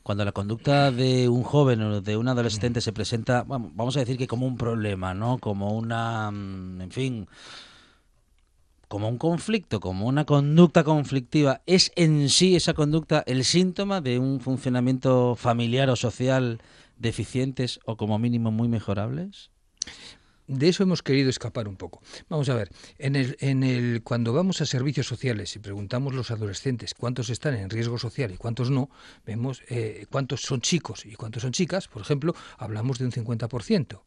[0.03, 4.19] Cuando la conducta de un joven o de un adolescente se presenta, vamos a decir
[4.19, 5.39] que como un problema, ¿no?
[5.39, 7.29] Como una, mm, en fin,
[8.95, 14.21] como un conflicto, como una conducta conflictiva, ¿es en sí esa conducta el síntoma de
[14.21, 16.61] un funcionamiento familiar o social
[16.97, 19.51] deficientes o como mínimo muy mejorables?
[20.47, 22.03] De eso hemos querido escapar un poco.
[22.29, 26.17] Vamos a ver, en el, en el, cuando vamos a servicios sociales y preguntamos a
[26.17, 28.91] los adolescentes cuántos están en riesgo social y cuántos no,
[29.25, 34.03] vemos eh, cuántos son chicos y cuántos son chicas, por ejemplo, hablamos de un 50%.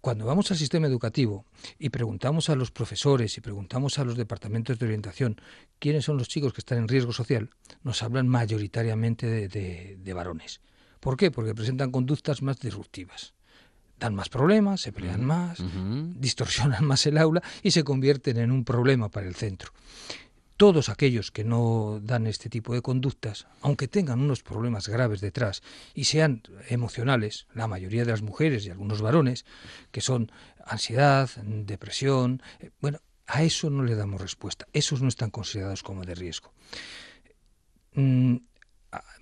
[0.00, 1.46] Cuando vamos al sistema educativo
[1.78, 5.40] y preguntamos a los profesores y preguntamos a los departamentos de orientación
[5.78, 7.50] quiénes son los chicos que están en riesgo social,
[7.82, 10.60] nos hablan mayoritariamente de, de varones.
[11.00, 11.30] ¿Por qué?
[11.30, 13.34] Porque presentan conductas más disruptivas
[14.02, 15.62] dan más problemas, se pelean más,
[16.16, 19.72] distorsionan más el aula y se convierten en un problema para el centro.
[20.56, 25.62] Todos aquellos que no dan este tipo de conductas, aunque tengan unos problemas graves detrás
[25.94, 29.44] y sean emocionales, la mayoría de las mujeres y algunos varones,
[29.92, 30.32] que son
[30.66, 34.66] ansiedad, depresión, eh, bueno, a eso no le damos respuesta.
[34.72, 36.52] Esos no están considerados como de riesgo.
[37.94, 38.36] Mm,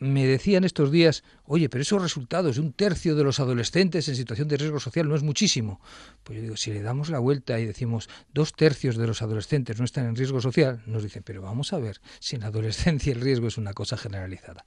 [0.01, 4.17] me decían estos días, oye, pero esos resultados de un tercio de los adolescentes en
[4.17, 5.81] situación de riesgo social no es muchísimo.
[6.25, 9.79] Pues yo digo, si le damos la vuelta y decimos dos tercios de los adolescentes
[9.79, 13.13] no están en riesgo social, nos dicen, pero vamos a ver si en la adolescencia
[13.13, 14.65] el riesgo es una cosa generalizada.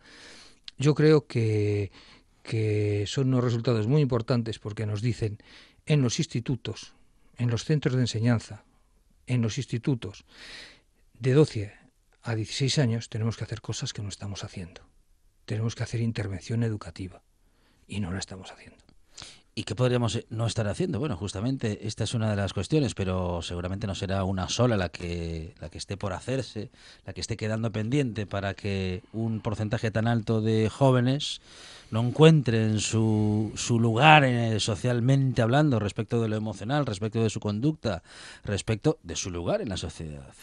[0.77, 1.91] Yo creo que,
[2.41, 5.39] que son unos resultados muy importantes porque nos dicen
[5.85, 6.93] en los institutos,
[7.37, 8.63] en los centros de enseñanza,
[9.27, 10.23] en los institutos,
[11.19, 11.73] de 12
[12.21, 14.92] a 16 años tenemos que hacer cosas que no estamos haciendo
[15.45, 17.21] tenemos que hacer intervención educativa
[17.87, 18.83] y no la estamos haciendo.
[19.55, 20.97] ¿Y qué podríamos no estar haciendo?
[20.97, 24.89] Bueno, justamente esta es una de las cuestiones, pero seguramente no será una sola la
[24.89, 26.71] que, la que esté por hacerse,
[27.05, 31.39] la que esté quedando pendiente para que un porcentaje tan alto de jóvenes
[31.91, 37.39] no encuentren su, su lugar eh, socialmente hablando respecto de lo emocional, respecto de su
[37.39, 38.01] conducta,
[38.43, 40.33] respecto de su lugar en la sociedad.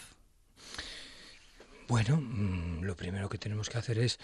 [1.89, 4.21] Bueno, mm, lo primero que tenemos que hacer es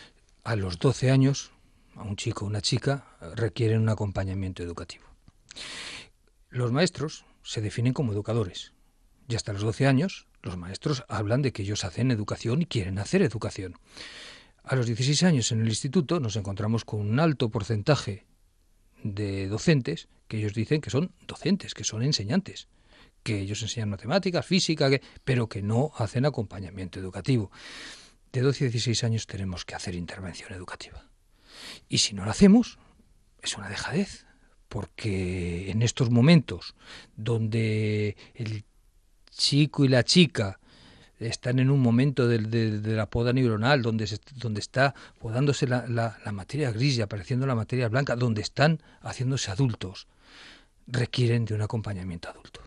[0.46, 1.50] a los 12 años,
[1.96, 5.04] a un chico o una chica, requieren un acompañamiento educativo.
[6.50, 8.72] Los maestros se definen como educadores.
[9.28, 13.00] Y hasta los 12 años, los maestros hablan de que ellos hacen educación y quieren
[13.00, 13.74] hacer educación.
[14.62, 18.24] A los 16 años en el instituto nos encontramos con un alto porcentaje
[19.02, 22.68] de docentes que ellos dicen que son docentes, que son enseñantes,
[23.24, 24.88] que ellos enseñan matemáticas, física,
[25.24, 27.50] pero que no hacen acompañamiento educativo
[28.36, 31.02] de 12 a 16 años tenemos que hacer intervención educativa.
[31.88, 32.78] Y si no lo hacemos,
[33.42, 34.26] es una dejadez,
[34.68, 36.74] porque en estos momentos
[37.16, 38.64] donde el
[39.30, 40.60] chico y la chica
[41.18, 42.38] están en un momento de,
[42.94, 47.88] la poda neuronal, donde, donde está podándose la, la, materia gris y apareciendo la materia
[47.88, 50.08] blanca, donde están haciéndose adultos,
[50.86, 52.60] requieren de un acompañamiento adulto.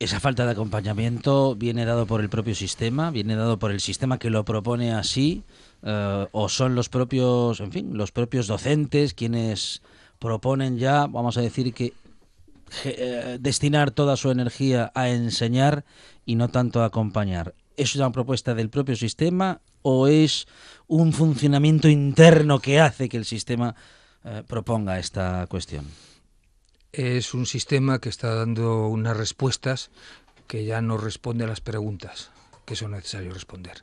[0.00, 4.18] Esa falta de acompañamiento viene dado por el propio sistema, viene dado por el sistema
[4.18, 5.44] que lo propone así,
[5.82, 9.82] eh, o son los propios, en fin, los propios docentes quienes
[10.18, 11.92] proponen ya, vamos a decir que
[12.84, 15.84] eh, destinar toda su energía a enseñar
[16.26, 17.54] y no tanto a acompañar.
[17.76, 20.46] ¿Es una propuesta del propio sistema o es
[20.88, 23.76] un funcionamiento interno que hace que el sistema
[24.24, 25.86] eh, proponga esta cuestión?
[26.96, 29.90] Es un sistema que está dando unas respuestas
[30.46, 32.30] que ya no responde a las preguntas
[32.64, 33.82] que son necesarios responder.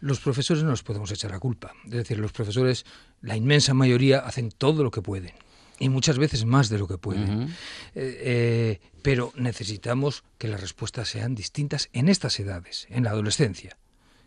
[0.00, 1.72] Los profesores no nos podemos echar la culpa.
[1.84, 2.84] Es decir, los profesores,
[3.20, 5.32] la inmensa mayoría, hacen todo lo que pueden
[5.78, 7.42] y muchas veces más de lo que pueden.
[7.42, 7.50] Eh,
[7.94, 13.78] eh, pero necesitamos que las respuestas sean distintas en estas edades, en la adolescencia.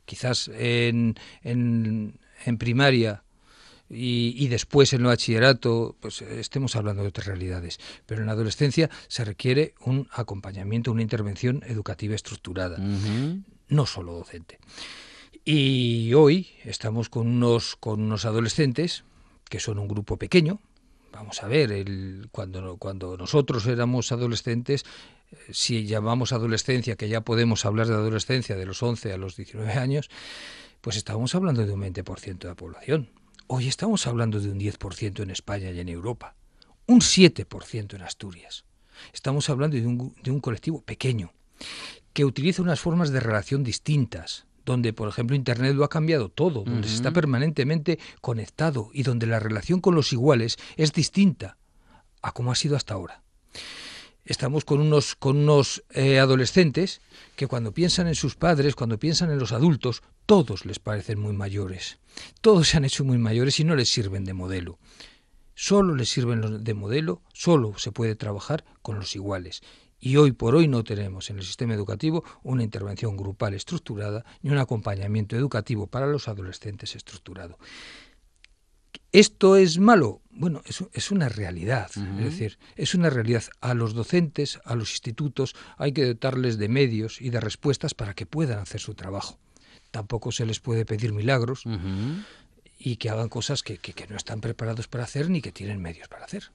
[0.06, 3.25] Quizás en, en, en primaria
[3.96, 7.80] y, después en el bachillerato, pues estemos hablando de otras realidades.
[8.06, 12.78] Pero en la adolescencia se requiere un acompañamiento, una intervención educativa estructurada,
[13.70, 14.60] no solo docente.
[15.44, 19.04] Y hoy estamos con unos, con unos adolescentes
[19.50, 20.60] que son un grupo pequeño,
[21.12, 24.84] vamos a ver, el, cuando, cuando nosotros éramos adolescentes,
[25.32, 29.36] eh, si llamamos adolescencia, que ya podemos hablar de adolescencia de los 11 a los
[29.36, 30.10] 19 años,
[30.82, 33.10] pues estábamos hablando de un 20% de la población.
[33.48, 36.36] Hoy estamos hablando de un 10% en España y en Europa,
[36.88, 38.66] un 7% en Asturias.
[39.14, 41.32] Estamos hablando de un, de un colectivo pequeño,
[42.12, 46.64] que utiliza unas formas de relación distintas, donde, por ejemplo, Internet lo ha cambiado todo,
[46.64, 51.58] donde se está permanentemente conectado y donde la relación con los iguales es distinta
[52.24, 53.22] a como ha sido hasta ahora.
[54.26, 57.02] Estamos con unos, con unos eh, adolescentes
[57.36, 61.34] que cuando piensan en sus padres, cuando piensan en los adultos, todos les parecen muy
[61.34, 62.00] mayores.
[62.42, 64.80] Todos se han hecho muy mayores y no les sirven de modelo.
[65.54, 69.62] Solo les sirven de modelo, solo se puede trabajar con los iguales
[70.06, 74.52] y hoy por hoy no tenemos en el sistema educativo una intervención grupal estructurada ni
[74.52, 77.58] un acompañamiento educativo para los adolescentes estructurado.
[79.12, 80.22] ¿Esto es malo?
[80.32, 81.90] Bueno, es, es una realidad.
[81.96, 83.44] Es decir, es una realidad.
[83.62, 88.14] A los docentes, a los institutos, hay que dotarles de medios y de respuestas para
[88.14, 89.40] que puedan hacer su trabajo.
[89.92, 91.64] Tampoco se les puede pedir milagros
[92.78, 93.80] y que hagan cosas que,
[94.10, 96.52] no están preparados para hacer ni que tienen medios para hacer.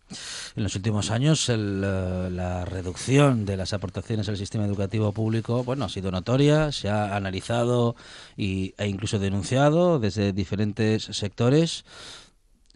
[0.54, 5.86] En los últimos años eh, la reducción de las aportaciones al sistema educativo público bueno,
[5.86, 7.96] ha sido notoria, se ha analizado
[8.36, 11.84] y, e incluso denunciado desde diferentes sectores.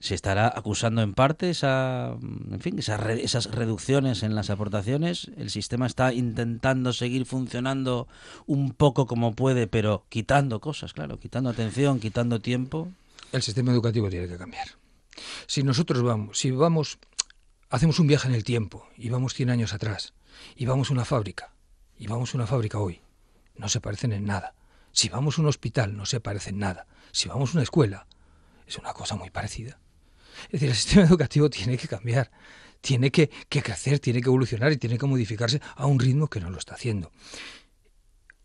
[0.04, 5.30] Se estará acusando en parte esa, en fin, esas reducciones en las aportaciones.
[5.38, 8.06] El sistema está intentando seguir funcionando
[8.44, 12.92] un poco como puede, pero quitando cosas, claro, quitando atención, quitando tiempo
[13.32, 14.68] el sistema educativo tiene que cambiar.
[15.46, 16.98] Si nosotros vamos, si vamos,
[17.70, 20.12] hacemos un viaje en el tiempo y vamos 100 años atrás
[20.54, 21.54] y vamos a una fábrica
[21.98, 23.00] y vamos a una fábrica hoy,
[23.56, 24.52] no se parecen en nada.
[24.92, 26.86] Si vamos a un hospital, no se parecen en nada.
[27.10, 28.06] Si vamos a una escuela,
[28.66, 29.78] es una cosa muy parecida.
[30.46, 32.30] Es decir, el sistema educativo tiene que cambiar,
[32.80, 36.40] tiene que, que crecer, tiene que evolucionar y tiene que modificarse a un ritmo que
[36.40, 37.10] no lo está haciendo.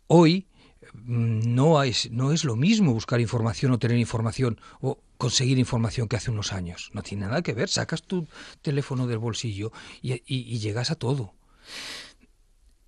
[0.08, 0.48] Hoy
[0.94, 6.08] Mm, no es, no es lo mismo buscar información o tener información o conseguir información
[6.08, 6.90] que hace unos años.
[6.94, 7.70] No tiene nada que ver.
[7.70, 8.28] Sacas tu
[8.62, 9.72] teléfono del bolsillo
[10.02, 11.34] y, llegas a todo.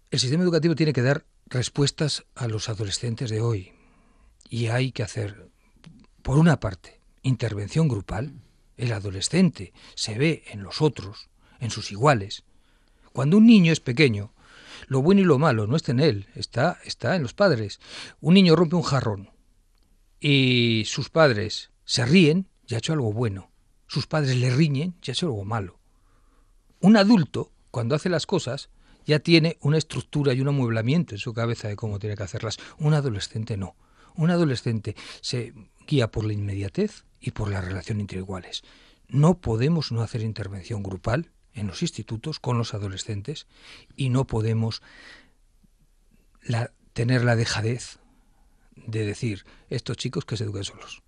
[0.09, 3.73] El sistema educativo tiene que dar respuestas a los adolescentes de hoy.
[4.49, 5.49] Y hay que hacer,
[6.21, 8.33] por una parte, intervención grupal.
[8.81, 11.29] El adolescente se ve en los otros,
[11.59, 12.43] en sus iguales.
[13.13, 14.33] Cuando un niño es pequeño,
[14.87, 17.79] lo bueno y lo malo no está en él, está, está en los padres.
[18.21, 19.29] Un niño rompe un jarrón
[20.19, 23.51] y sus padres se ríen, ya ha hecho algo bueno.
[23.85, 25.79] Sus padres le riñen, ya ha hecho algo malo.
[26.79, 28.71] Un adulto, cuando hace las cosas,
[29.05, 32.57] ya tiene una estructura y un amueblamiento en su cabeza de cómo tiene que hacerlas.
[32.79, 33.75] Un adolescente no.
[34.15, 35.53] Un adolescente se
[35.85, 38.63] guía por la inmediatez y por la relación entre iguales.
[39.07, 43.47] No podemos no hacer intervención grupal en los institutos con los adolescentes
[43.95, 44.81] y no podemos
[46.93, 47.99] tener la dejadez
[48.75, 51.03] de decir estos chicos que se eduquen solos.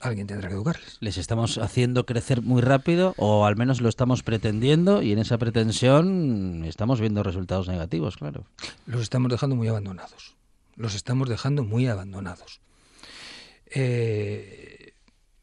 [0.00, 0.96] Alguien tendrá que educarles.
[1.00, 5.36] Les estamos haciendo crecer muy rápido o al menos lo estamos pretendiendo y en esa
[5.36, 8.46] pretensión estamos viendo resultados negativos, claro.
[8.86, 10.36] Los estamos dejando muy abandonados.
[10.76, 12.60] Los estamos dejando muy abandonados.
[13.70, 14.70] Eh,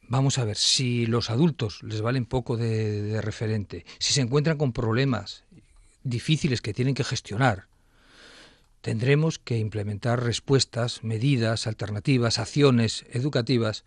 [0.09, 4.71] Vamos a ver, si los adultos les valen poco de, referente, si se encuentran con
[4.71, 5.43] problemas
[6.03, 7.67] difíciles que tienen que gestionar,
[8.79, 13.83] tendremos que implementar respuestas, medidas, alternativas, acciones educativas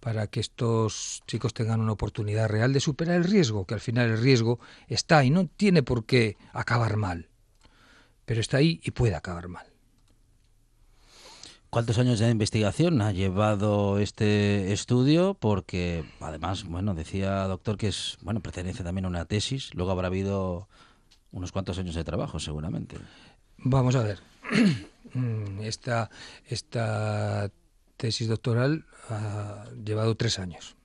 [0.00, 4.10] para que estos chicos tengan una oportunidad real de superar el riesgo, que al final
[4.10, 4.58] el riesgo
[4.88, 7.28] está y no tiene por qué acabar mal,
[8.24, 9.71] pero está ahí y puede acabar mal.
[11.72, 15.32] ¿Cuántos años de investigación ha llevado este estudio?
[15.32, 20.08] Porque además, bueno, decía doctor que es, bueno, pertenece también a una tesis, luego habrá
[20.08, 20.68] habido
[21.30, 22.98] unos cuantos años de trabajo seguramente.
[23.56, 24.18] Vamos a ver.
[25.62, 26.10] Esta,
[26.46, 27.50] esta
[27.96, 30.76] tesis doctoral ha llevado tres años.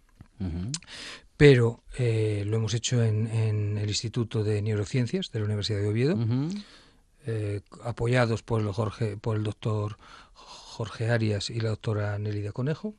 [1.35, 5.87] Pero eh, lo hemos hecho en, en, el Instituto de Neurociencias de la Universidad de
[5.89, 6.17] Oviedo,
[7.25, 9.97] eh, apoyados por el, Jorge, por el doctor
[10.77, 12.93] Jorge Arias y la doctora Nelida Conejo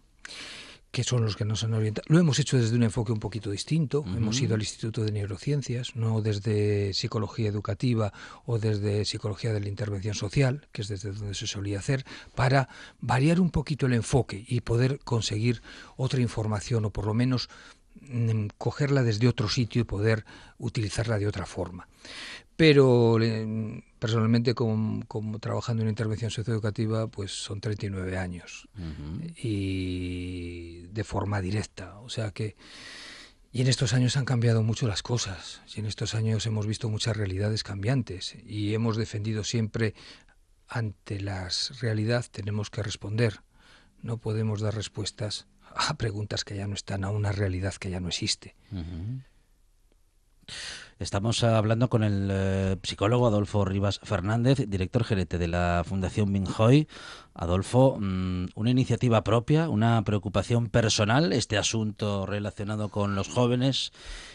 [0.90, 2.04] que son los que nos han orientado.
[2.08, 4.04] Lo hemos hecho desde un enfoque un poquito distinto.
[4.06, 8.12] Hemos ido al Instituto de Neurociencias, no desde psicología educativa
[8.46, 12.04] o desde psicología de la intervención social, que es desde donde se solía hacer,
[12.34, 12.68] para
[13.00, 15.62] variar un poquito el enfoque y poder conseguir
[15.96, 17.48] otra información o por lo menos
[18.00, 20.24] mm, cogerla desde otro sitio y poder
[20.58, 21.86] utilizarla de otra forma
[22.58, 23.16] pero
[24.00, 28.68] personalmente como, trabajando en intervención socioeducativa pues son 39 años.
[29.36, 32.00] Y de forma directa.
[32.00, 32.56] O sea que
[33.52, 35.62] y en estos años han cambiado mucho las cosas.
[35.72, 38.36] Y en estos años hemos visto muchas realidades cambiantes.
[38.44, 39.94] Y hemos defendido siempre
[40.66, 43.40] ante las realidades tenemos que responder.
[44.02, 48.00] No podemos dar respuestas a preguntas que ya no están a una realidad que ya
[48.00, 48.56] no existe
[50.98, 56.88] Estamos hablando con el eh, psicólogo Adolfo Rivas Fernández, director gerente de la Fundación Minjoy.
[57.34, 63.92] Adolfo, mm, una iniciativa propia, una preocupación personal, este asunto relacionado con los jóvenes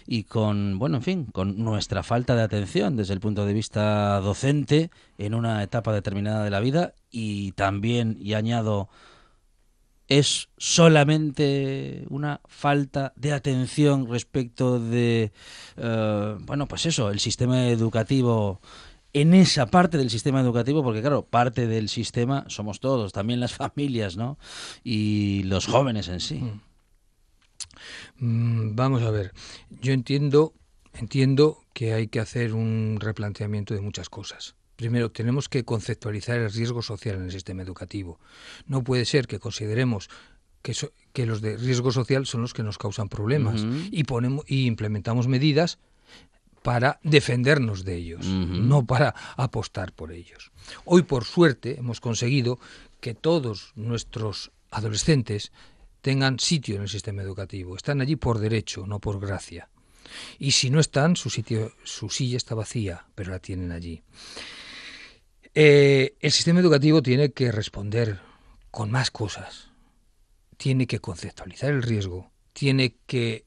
[0.07, 4.21] y con, bueno, en fin, con nuestra falta de atención desde el punto de vista
[4.21, 8.87] docente en una etapa determinada de la vida y también, y añado,
[10.19, 15.31] es solamente una falta de atención respecto de,
[15.77, 18.61] eh, bueno, pues eso, el sistema educativo
[19.13, 23.53] en esa parte del sistema educativo, porque claro, parte del sistema somos todos, también las
[23.63, 24.37] familias, ¿no?
[24.83, 26.43] Y los jóvenes en sí.
[28.17, 29.33] Mm, vamos a ver,
[29.81, 30.53] yo entiendo,
[30.93, 34.55] entiendo que hay que hacer un replanteamiento de muchas cosas.
[34.83, 38.19] Primero, tenemos que conceptualizar el riesgo social en el sistema educativo.
[38.67, 40.09] No puede ser que consideremos
[40.61, 40.75] que,
[41.13, 45.29] que los de riesgo social son los que nos causan problemas y, ponemos, y implementamos
[45.29, 45.79] medidas
[46.63, 50.51] para defendernos de ellos, no para apostar por ellos.
[50.83, 52.59] Hoy, por suerte, hemos conseguido
[52.99, 55.53] que todos nuestros adolescentes
[56.01, 57.77] tengan sitio en el sistema educativo.
[57.77, 59.69] Están allí por derecho, no por gracia.
[60.39, 64.03] Y si no están, su sitio, su silla está vacía, pero la tienen allí.
[65.55, 68.19] Eh, el sistema educativo tiene que responder
[68.71, 69.69] con más cosas.
[70.57, 73.45] Tiene que conceptualizar el riesgo, tiene que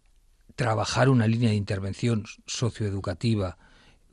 [0.54, 3.58] trabajar una línea de intervención socioeducativa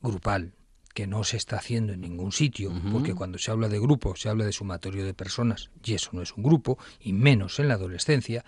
[0.01, 0.53] grupal
[0.93, 4.29] que no se está haciendo en ningún sitio, porque cuando se habla de grupo se
[4.29, 7.75] habla de sumatorio de personas y eso no es un grupo, y menos en la
[7.75, 8.45] adolescencia,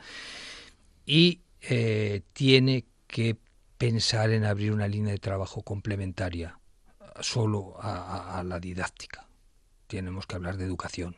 [1.07, 3.37] y eh, tiene que
[3.79, 6.59] pensar en abrir una línea de trabajo complementaria
[7.19, 9.24] solo a la didáctica
[9.88, 11.17] tenemos que hablar de educación.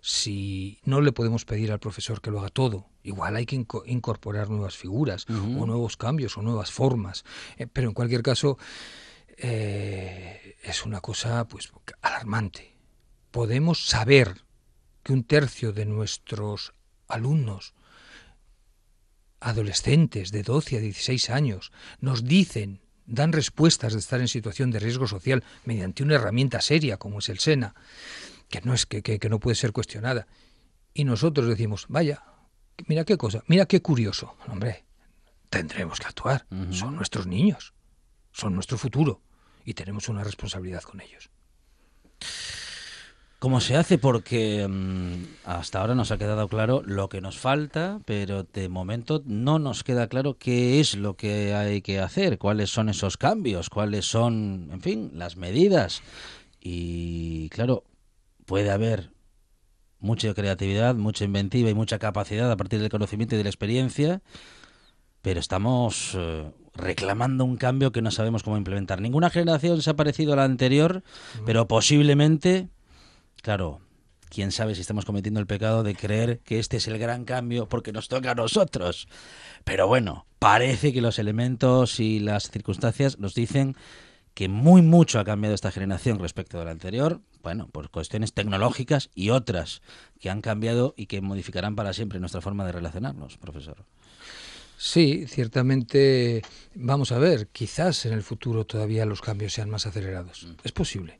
[0.00, 4.50] Si no le podemos pedir al profesor que lo haga todo, igual hay que incorporar
[4.50, 7.24] nuevas figuras o nuevos cambios o nuevas formas.
[7.56, 8.58] Eh, pero en cualquier caso,
[9.36, 12.74] eh, es una cosa pues alarmante.
[13.30, 14.42] Podemos saber
[15.02, 16.74] que un tercio de nuestros
[17.06, 17.74] alumnos
[19.40, 24.78] adolescentes de 12 a 16 años nos dicen dan respuestas de estar en situación de
[24.78, 27.74] riesgo social mediante una herramienta seria como es el SENA,
[28.48, 30.28] que no, es, que, que, no puede ser cuestionada.
[30.94, 32.22] Y nosotros decimos, vaya,
[32.86, 34.36] mira qué cosa, mira qué curioso.
[34.46, 34.84] Hombre,
[35.48, 36.46] tendremos que actuar.
[36.70, 37.72] Son nuestros niños,
[38.30, 39.22] son nuestro futuro
[39.64, 41.30] y tenemos una responsabilidad con ellos.
[43.38, 43.98] ¿Cómo se hace?
[43.98, 49.22] Porque mm, hasta ahora nos ha quedado claro lo que nos falta, pero de momento
[49.26, 53.70] no nos queda claro qué es lo que hay que hacer, cuáles son esos cambios,
[53.70, 56.02] cuáles son, en fin, las medidas.
[56.60, 57.84] Y claro,
[58.44, 59.12] puede haber
[60.00, 64.20] mucha creatividad, mucha inventiva y mucha capacidad a partir del conocimiento y de la experiencia,
[65.22, 69.00] pero estamos eh, reclamando un cambio que no sabemos cómo implementar.
[69.00, 71.04] Ninguna generación se ha parecido a la anterior,
[71.46, 72.68] pero posiblemente
[73.42, 73.80] Claro,
[74.28, 77.68] quién sabe si estamos cometiendo el pecado de creer que este es el gran cambio
[77.68, 79.08] porque nos toca a nosotros.
[79.64, 83.76] Pero bueno, parece que los elementos y las circunstancias nos dicen
[84.34, 89.10] que muy mucho ha cambiado esta generación respecto de la anterior, bueno, por cuestiones tecnológicas
[89.14, 89.82] y otras
[90.20, 93.84] que han cambiado y que modificarán para siempre nuestra forma de relacionarnos, profesor.
[94.76, 96.42] Sí, ciertamente,
[96.76, 100.44] vamos a ver, quizás en el futuro todavía los cambios sean más acelerados.
[100.44, 100.52] Mm.
[100.62, 101.18] Es posible.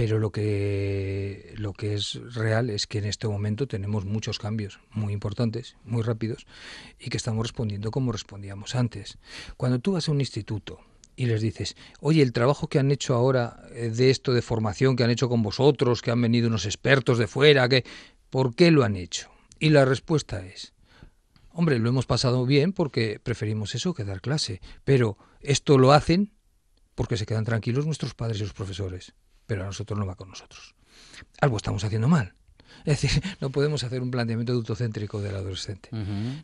[0.00, 4.80] Pero lo que, lo que es real es que en este momento tenemos muchos cambios
[4.92, 6.46] muy importantes, muy rápidos,
[6.98, 9.18] y que estamos respondiendo como respondíamos antes.
[9.58, 10.80] Cuando tú vas a un instituto
[11.16, 14.96] y les dices, oye, el trabajo que han hecho ahora eh, de esto de formación
[14.96, 17.84] que han hecho con vosotros, que han venido unos expertos de fuera, que,
[18.30, 19.30] ¿por qué lo han hecho?
[19.58, 20.72] Y la respuesta es,
[21.52, 26.32] Hombre, lo hemos pasado bien porque preferimos eso que dar clase, pero esto lo hacen
[26.94, 29.12] porque se quedan tranquilos nuestros padres y los profesores,
[29.50, 30.76] pero a nosotros no va con nosotros.
[31.40, 32.34] Algo estamos haciendo mal.
[32.84, 35.88] Es decir, no podemos hacer un planteamiento autocéntrico del adolescente.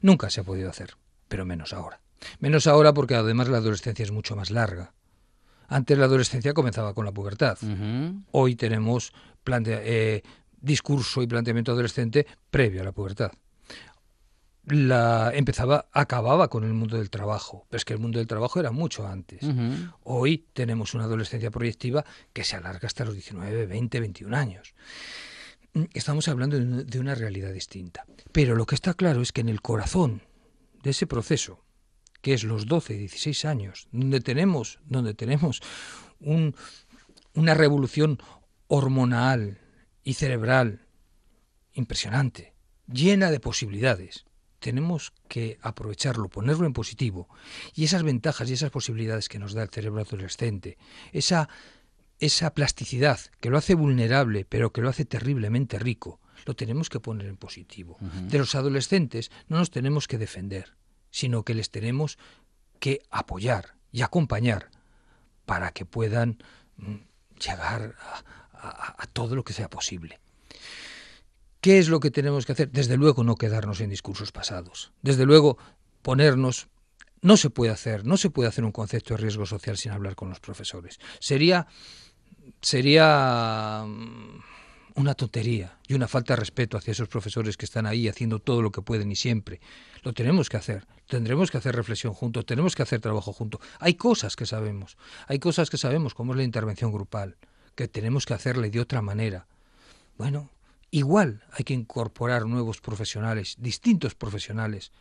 [0.02, 0.96] Nunca se ha podido hacer,
[1.28, 2.00] pero menos ahora.
[2.40, 4.92] Menos ahora porque además la adolescencia es mucho más larga.
[5.68, 7.56] Antes la adolescencia comenzaba con la pubertad.
[8.32, 9.12] Hoy tenemos
[9.46, 10.22] eh,
[10.60, 13.30] discurso y planteamiento adolescente previo a la pubertad
[14.66, 18.58] la empezaba, acababa con el mundo del trabajo, pero es que el mundo del trabajo
[18.58, 19.40] era mucho antes.
[20.02, 24.74] Hoy tenemos una adolescencia proyectiva que se alarga hasta los 19, 20, 21 años.
[25.94, 28.06] Estamos hablando de una realidad distinta.
[28.32, 30.22] Pero lo que está claro es que en el corazón
[30.82, 31.64] de ese proceso,
[32.20, 35.62] que es los 12, 16 años, donde tenemos, donde tenemos
[36.18, 38.18] una revolución
[38.66, 39.60] hormonal
[40.02, 40.86] y cerebral
[41.72, 42.54] impresionante,
[42.88, 44.25] llena de posibilidades,
[44.58, 47.28] tenemos que aprovecharlo, ponerlo en positivo.
[47.74, 50.78] Y esas ventajas y esas posibilidades que nos da el cerebro adolescente,
[51.12, 51.48] esa,
[52.18, 57.00] esa plasticidad que lo hace vulnerable, pero que lo hace terriblemente rico, lo tenemos que
[57.00, 57.98] poner en positivo.
[58.28, 60.76] De los adolescentes no nos tenemos que defender,
[61.10, 62.18] sino que les tenemos
[62.78, 64.70] que apoyar y acompañar
[65.44, 66.38] para que puedan
[66.76, 66.96] mm,
[67.38, 67.94] llegar
[68.52, 70.18] a todo lo que sea posible.
[71.66, 72.70] ¿Qué es lo que tenemos que hacer?
[72.70, 74.92] Desde luego no quedarnos en discursos pasados.
[75.02, 75.58] Desde luego
[76.00, 76.68] ponernos...
[77.22, 80.14] No se puede hacer, no se puede hacer un concepto de riesgo social sin hablar
[80.14, 81.00] con los profesores.
[81.18, 81.66] Sería,
[82.60, 84.44] sería mm,
[84.94, 88.62] una tontería y una falta de respeto hacia esos profesores que están ahí haciendo todo
[88.62, 89.60] lo que pueden y siempre.
[90.04, 93.60] Lo tenemos que hacer, tendremos que hacer reflexión juntos, tenemos que hacer trabajo juntos.
[93.80, 94.96] Hay cosas que sabemos,
[95.26, 97.38] hay cosas que sabemos, como es la intervención grupal,
[97.74, 99.48] que tenemos que hacerle de otra manera.
[100.16, 100.48] Bueno,
[100.96, 104.92] Igual hay que incorporar nuevos profesionales, distintos profesionales,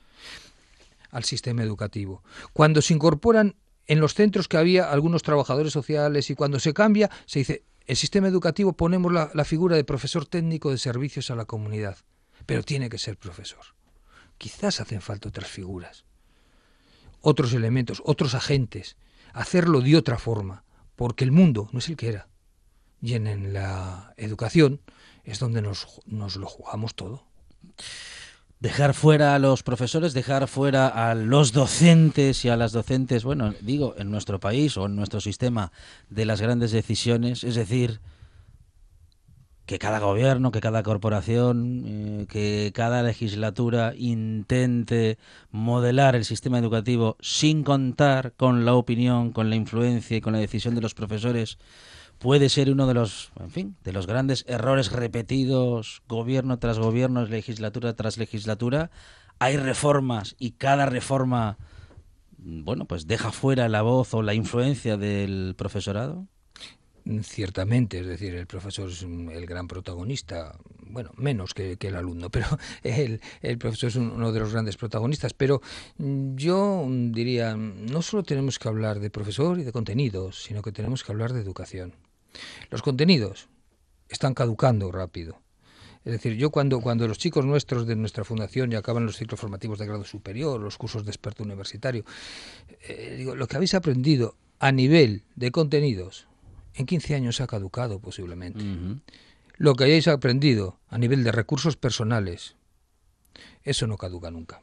[1.10, 2.22] al sistema educativo.
[2.52, 3.56] Cuando se incorporan
[3.88, 7.96] en los centros que había algunos trabajadores sociales y cuando se cambia, se dice, el
[7.96, 11.96] sistema educativo ponemos la, figura de profesor técnico de servicios a la comunidad,
[12.46, 13.64] pero tiene que ser profesor.
[14.38, 16.04] Quizás hacen falta otras figuras,
[17.22, 18.98] otros elementos, otros agentes,
[19.32, 20.66] hacerlo de otra forma,
[20.98, 22.28] porque el mundo no es el que era.
[23.02, 24.82] Y en la educación
[25.26, 27.24] es donde nos, nos lo jugamos todo.
[28.60, 33.54] Dejar fuera a los profesores, dejar fuera a los docentes y a las docentes, bueno,
[33.62, 35.72] digo, en nuestro país o en nuestro sistema
[36.10, 38.00] de las grandes decisiones, es decir,
[39.66, 45.18] que cada gobierno, que cada corporación, eh, que cada legislatura intente
[45.52, 50.40] modelar el sistema educativo sin contar con la opinión, con la influencia y con la
[50.40, 51.58] decisión de los profesores
[52.20, 57.26] puede ser uno de los, en fin, de los grandes errores repetidos gobierno tras gobierno,
[57.26, 58.92] legislatura tras legislatura.
[59.40, 61.58] Hay reformas y cada reforma,
[62.38, 66.28] bueno, pues deja fuera la voz o la influencia del profesorado.
[67.22, 70.58] Ciertamente, es decir, el profesor es el gran protagonista,
[70.88, 72.48] bueno, menos que, el alumno, pero
[72.82, 75.34] el, el, profesor es uno de los grandes protagonistas.
[75.36, 75.62] Pero
[76.00, 81.04] yo diría, no solo tenemos que hablar de profesor y de contenidos, sino que tenemos
[81.04, 81.94] que hablar de educación.
[82.70, 83.48] Los contenidos
[84.10, 85.42] están caducando rápido.
[86.04, 89.40] Es decir, yo cuando, cuando los chicos nuestros de nuestra fundación ya acaban los ciclos
[89.40, 92.06] formativos de grado superior, los cursos de experto universitario,
[92.88, 96.28] eh, digo, lo que habéis aprendido a nivel de contenidos
[96.76, 98.64] en 15 años ha caducado posiblemente.
[99.58, 102.56] Lo que hayáis aprendido a nivel de recursos personales,
[103.64, 104.62] eso no caduca nunca.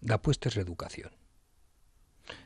[0.00, 1.10] La apuesta es la educación.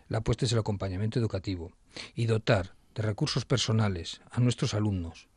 [0.09, 1.73] La apuesta es el acompañamiento educativo
[2.15, 5.29] y dotar de recursos personales a nuestros alumnos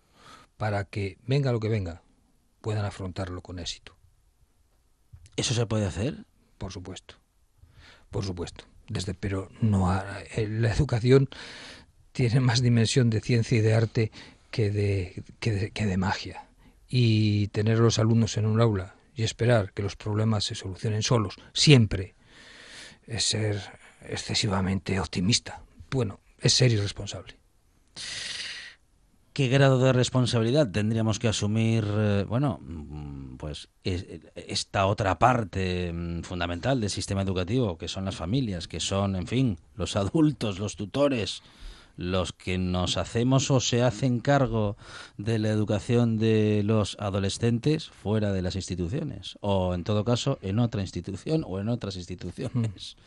[0.57, 2.01] para que, venga lo que venga,
[2.59, 3.95] puedan afrontarlo con éxito.
[5.35, 6.25] ¿Eso se puede hacer?
[6.57, 7.15] Por supuesto,
[8.09, 8.65] por supuesto.
[8.89, 9.95] Desde, pero no
[10.35, 11.29] eh, la educación
[12.13, 14.11] tiene más dimensión de ciencia y de arte
[14.49, 16.47] que de, que que de magia.
[16.87, 21.03] Y tener a los alumnos en un aula y esperar que los problemas se solucionen
[21.03, 22.15] solos, siempre,
[23.05, 23.61] es ser
[24.01, 25.61] excesivamente optimista.
[25.91, 27.40] Bueno, es ser irresponsable.
[29.33, 36.23] ¿Qué grado de responsabilidad tendríamos que asumir, eh, bueno, mm, pues esta otra parte mm,
[36.23, 40.75] fundamental del sistema educativo, que son las familias, que son, en fin, los adultos, los
[40.75, 41.43] tutores,
[41.95, 44.75] los que nos hacemos o se hacen cargo
[45.17, 50.59] de la educación de los adolescentes fuera de las instituciones, o en todo caso en
[50.59, 52.97] otra institución o en otras instituciones?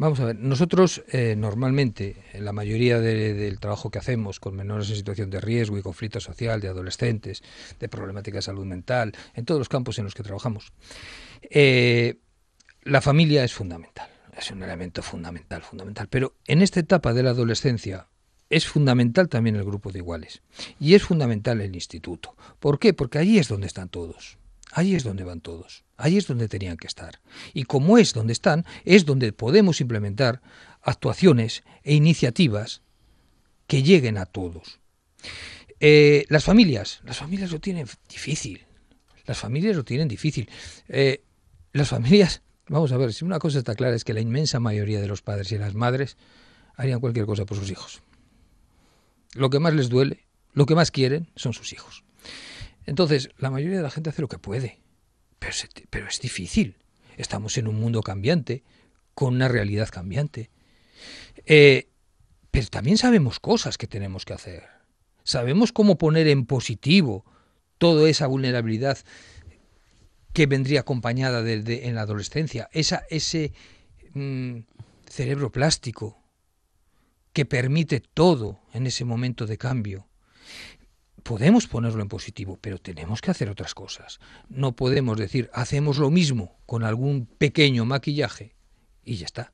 [0.00, 4.88] Vamos a ver, nosotros eh, normalmente, en la mayoría del trabajo que hacemos con menores
[4.88, 7.42] en situación de riesgo y conflicto social, de adolescentes,
[7.78, 10.72] de problemática de salud mental, en todos los campos en los que trabajamos,
[11.42, 12.18] eh,
[12.82, 16.08] la familia es fundamental, es un elemento fundamental, fundamental.
[16.08, 18.06] Pero en esta etapa de la adolescencia
[18.48, 20.40] es fundamental también el grupo de iguales
[20.80, 22.36] y es fundamental el instituto.
[22.58, 22.94] ¿Por qué?
[22.94, 24.38] Porque allí es donde están todos.
[24.72, 27.20] Ahí es donde van todos, ahí es donde tenían que estar.
[27.54, 30.40] Y como es donde están, es donde podemos implementar
[30.82, 32.82] actuaciones e iniciativas
[33.66, 34.80] que lleguen a todos.
[35.78, 38.66] Eh, las familias, las familias lo tienen difícil.
[39.26, 40.48] Las familias lo tienen difícil.
[40.88, 41.22] Eh,
[41.72, 45.00] las familias, vamos a ver, si una cosa está clara es que la inmensa mayoría
[45.00, 46.16] de los padres y las madres
[46.74, 48.02] harían cualquier cosa por sus hijos.
[49.34, 52.04] Lo que más les duele, lo que más quieren son sus hijos.
[52.86, 54.80] Entonces, la mayoría de la gente hace lo que puede,
[55.40, 56.76] pero, es difícil.
[57.16, 58.62] Estamos en un mundo cambiante,
[59.14, 60.50] con una realidad cambiante.
[61.46, 61.88] Eh,
[62.50, 64.68] pero también sabemos cosas que tenemos que hacer.
[65.24, 67.24] Sabemos cómo poner en positivo
[67.78, 68.98] toda esa vulnerabilidad
[70.32, 73.52] que vendría acompañada en la adolescencia, esa, ese
[74.14, 74.58] mm,
[75.08, 76.22] cerebro plástico
[77.32, 80.09] que permite todo en ese momento de cambio
[81.20, 84.20] podemos ponerlo en positivo, pero tenemos que hacer otras cosas.
[84.48, 88.54] No podemos decir, hacemos lo mismo con algún pequeño maquillaje
[89.04, 89.52] y ya está.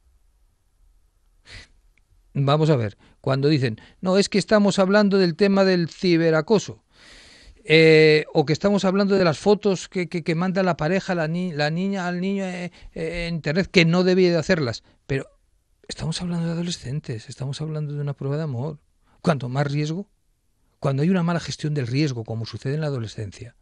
[2.35, 6.85] Vamos a ver, cuando dicen, no, es que estamos hablando del tema del ciberacoso,
[7.65, 11.71] eh, o que estamos hablando de las fotos que, que, manda la pareja, la, la
[11.71, 15.27] niña al niño eh, eh, en Internet, que no debía de hacerlas, pero
[15.89, 18.79] estamos hablando de adolescentes, estamos hablando de una prueba de amor.
[19.23, 20.09] Cuanto más riesgo,
[20.79, 23.55] cuando hay una mala gestión del riesgo, como sucede en la adolescencia,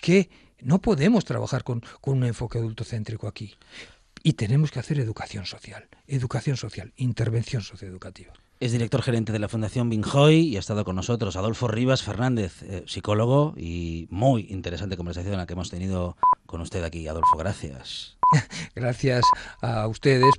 [0.00, 0.30] que,
[0.60, 3.54] no podemos trabajar con, un enfoque adultocéntrico aquí.
[4.22, 8.32] Y tenemos que hacer educación social, educación social, intervención socioeducativa.
[8.60, 12.62] Es director gerente de la Fundación Binjoy y ha estado con nosotros Adolfo Rivas Fernández,
[12.62, 16.16] eh, psicólogo, y muy interesante conversación la que hemos tenido
[16.46, 17.08] con usted aquí.
[17.08, 18.18] Adolfo, gracias.
[18.76, 19.24] gracias
[19.60, 20.30] a ustedes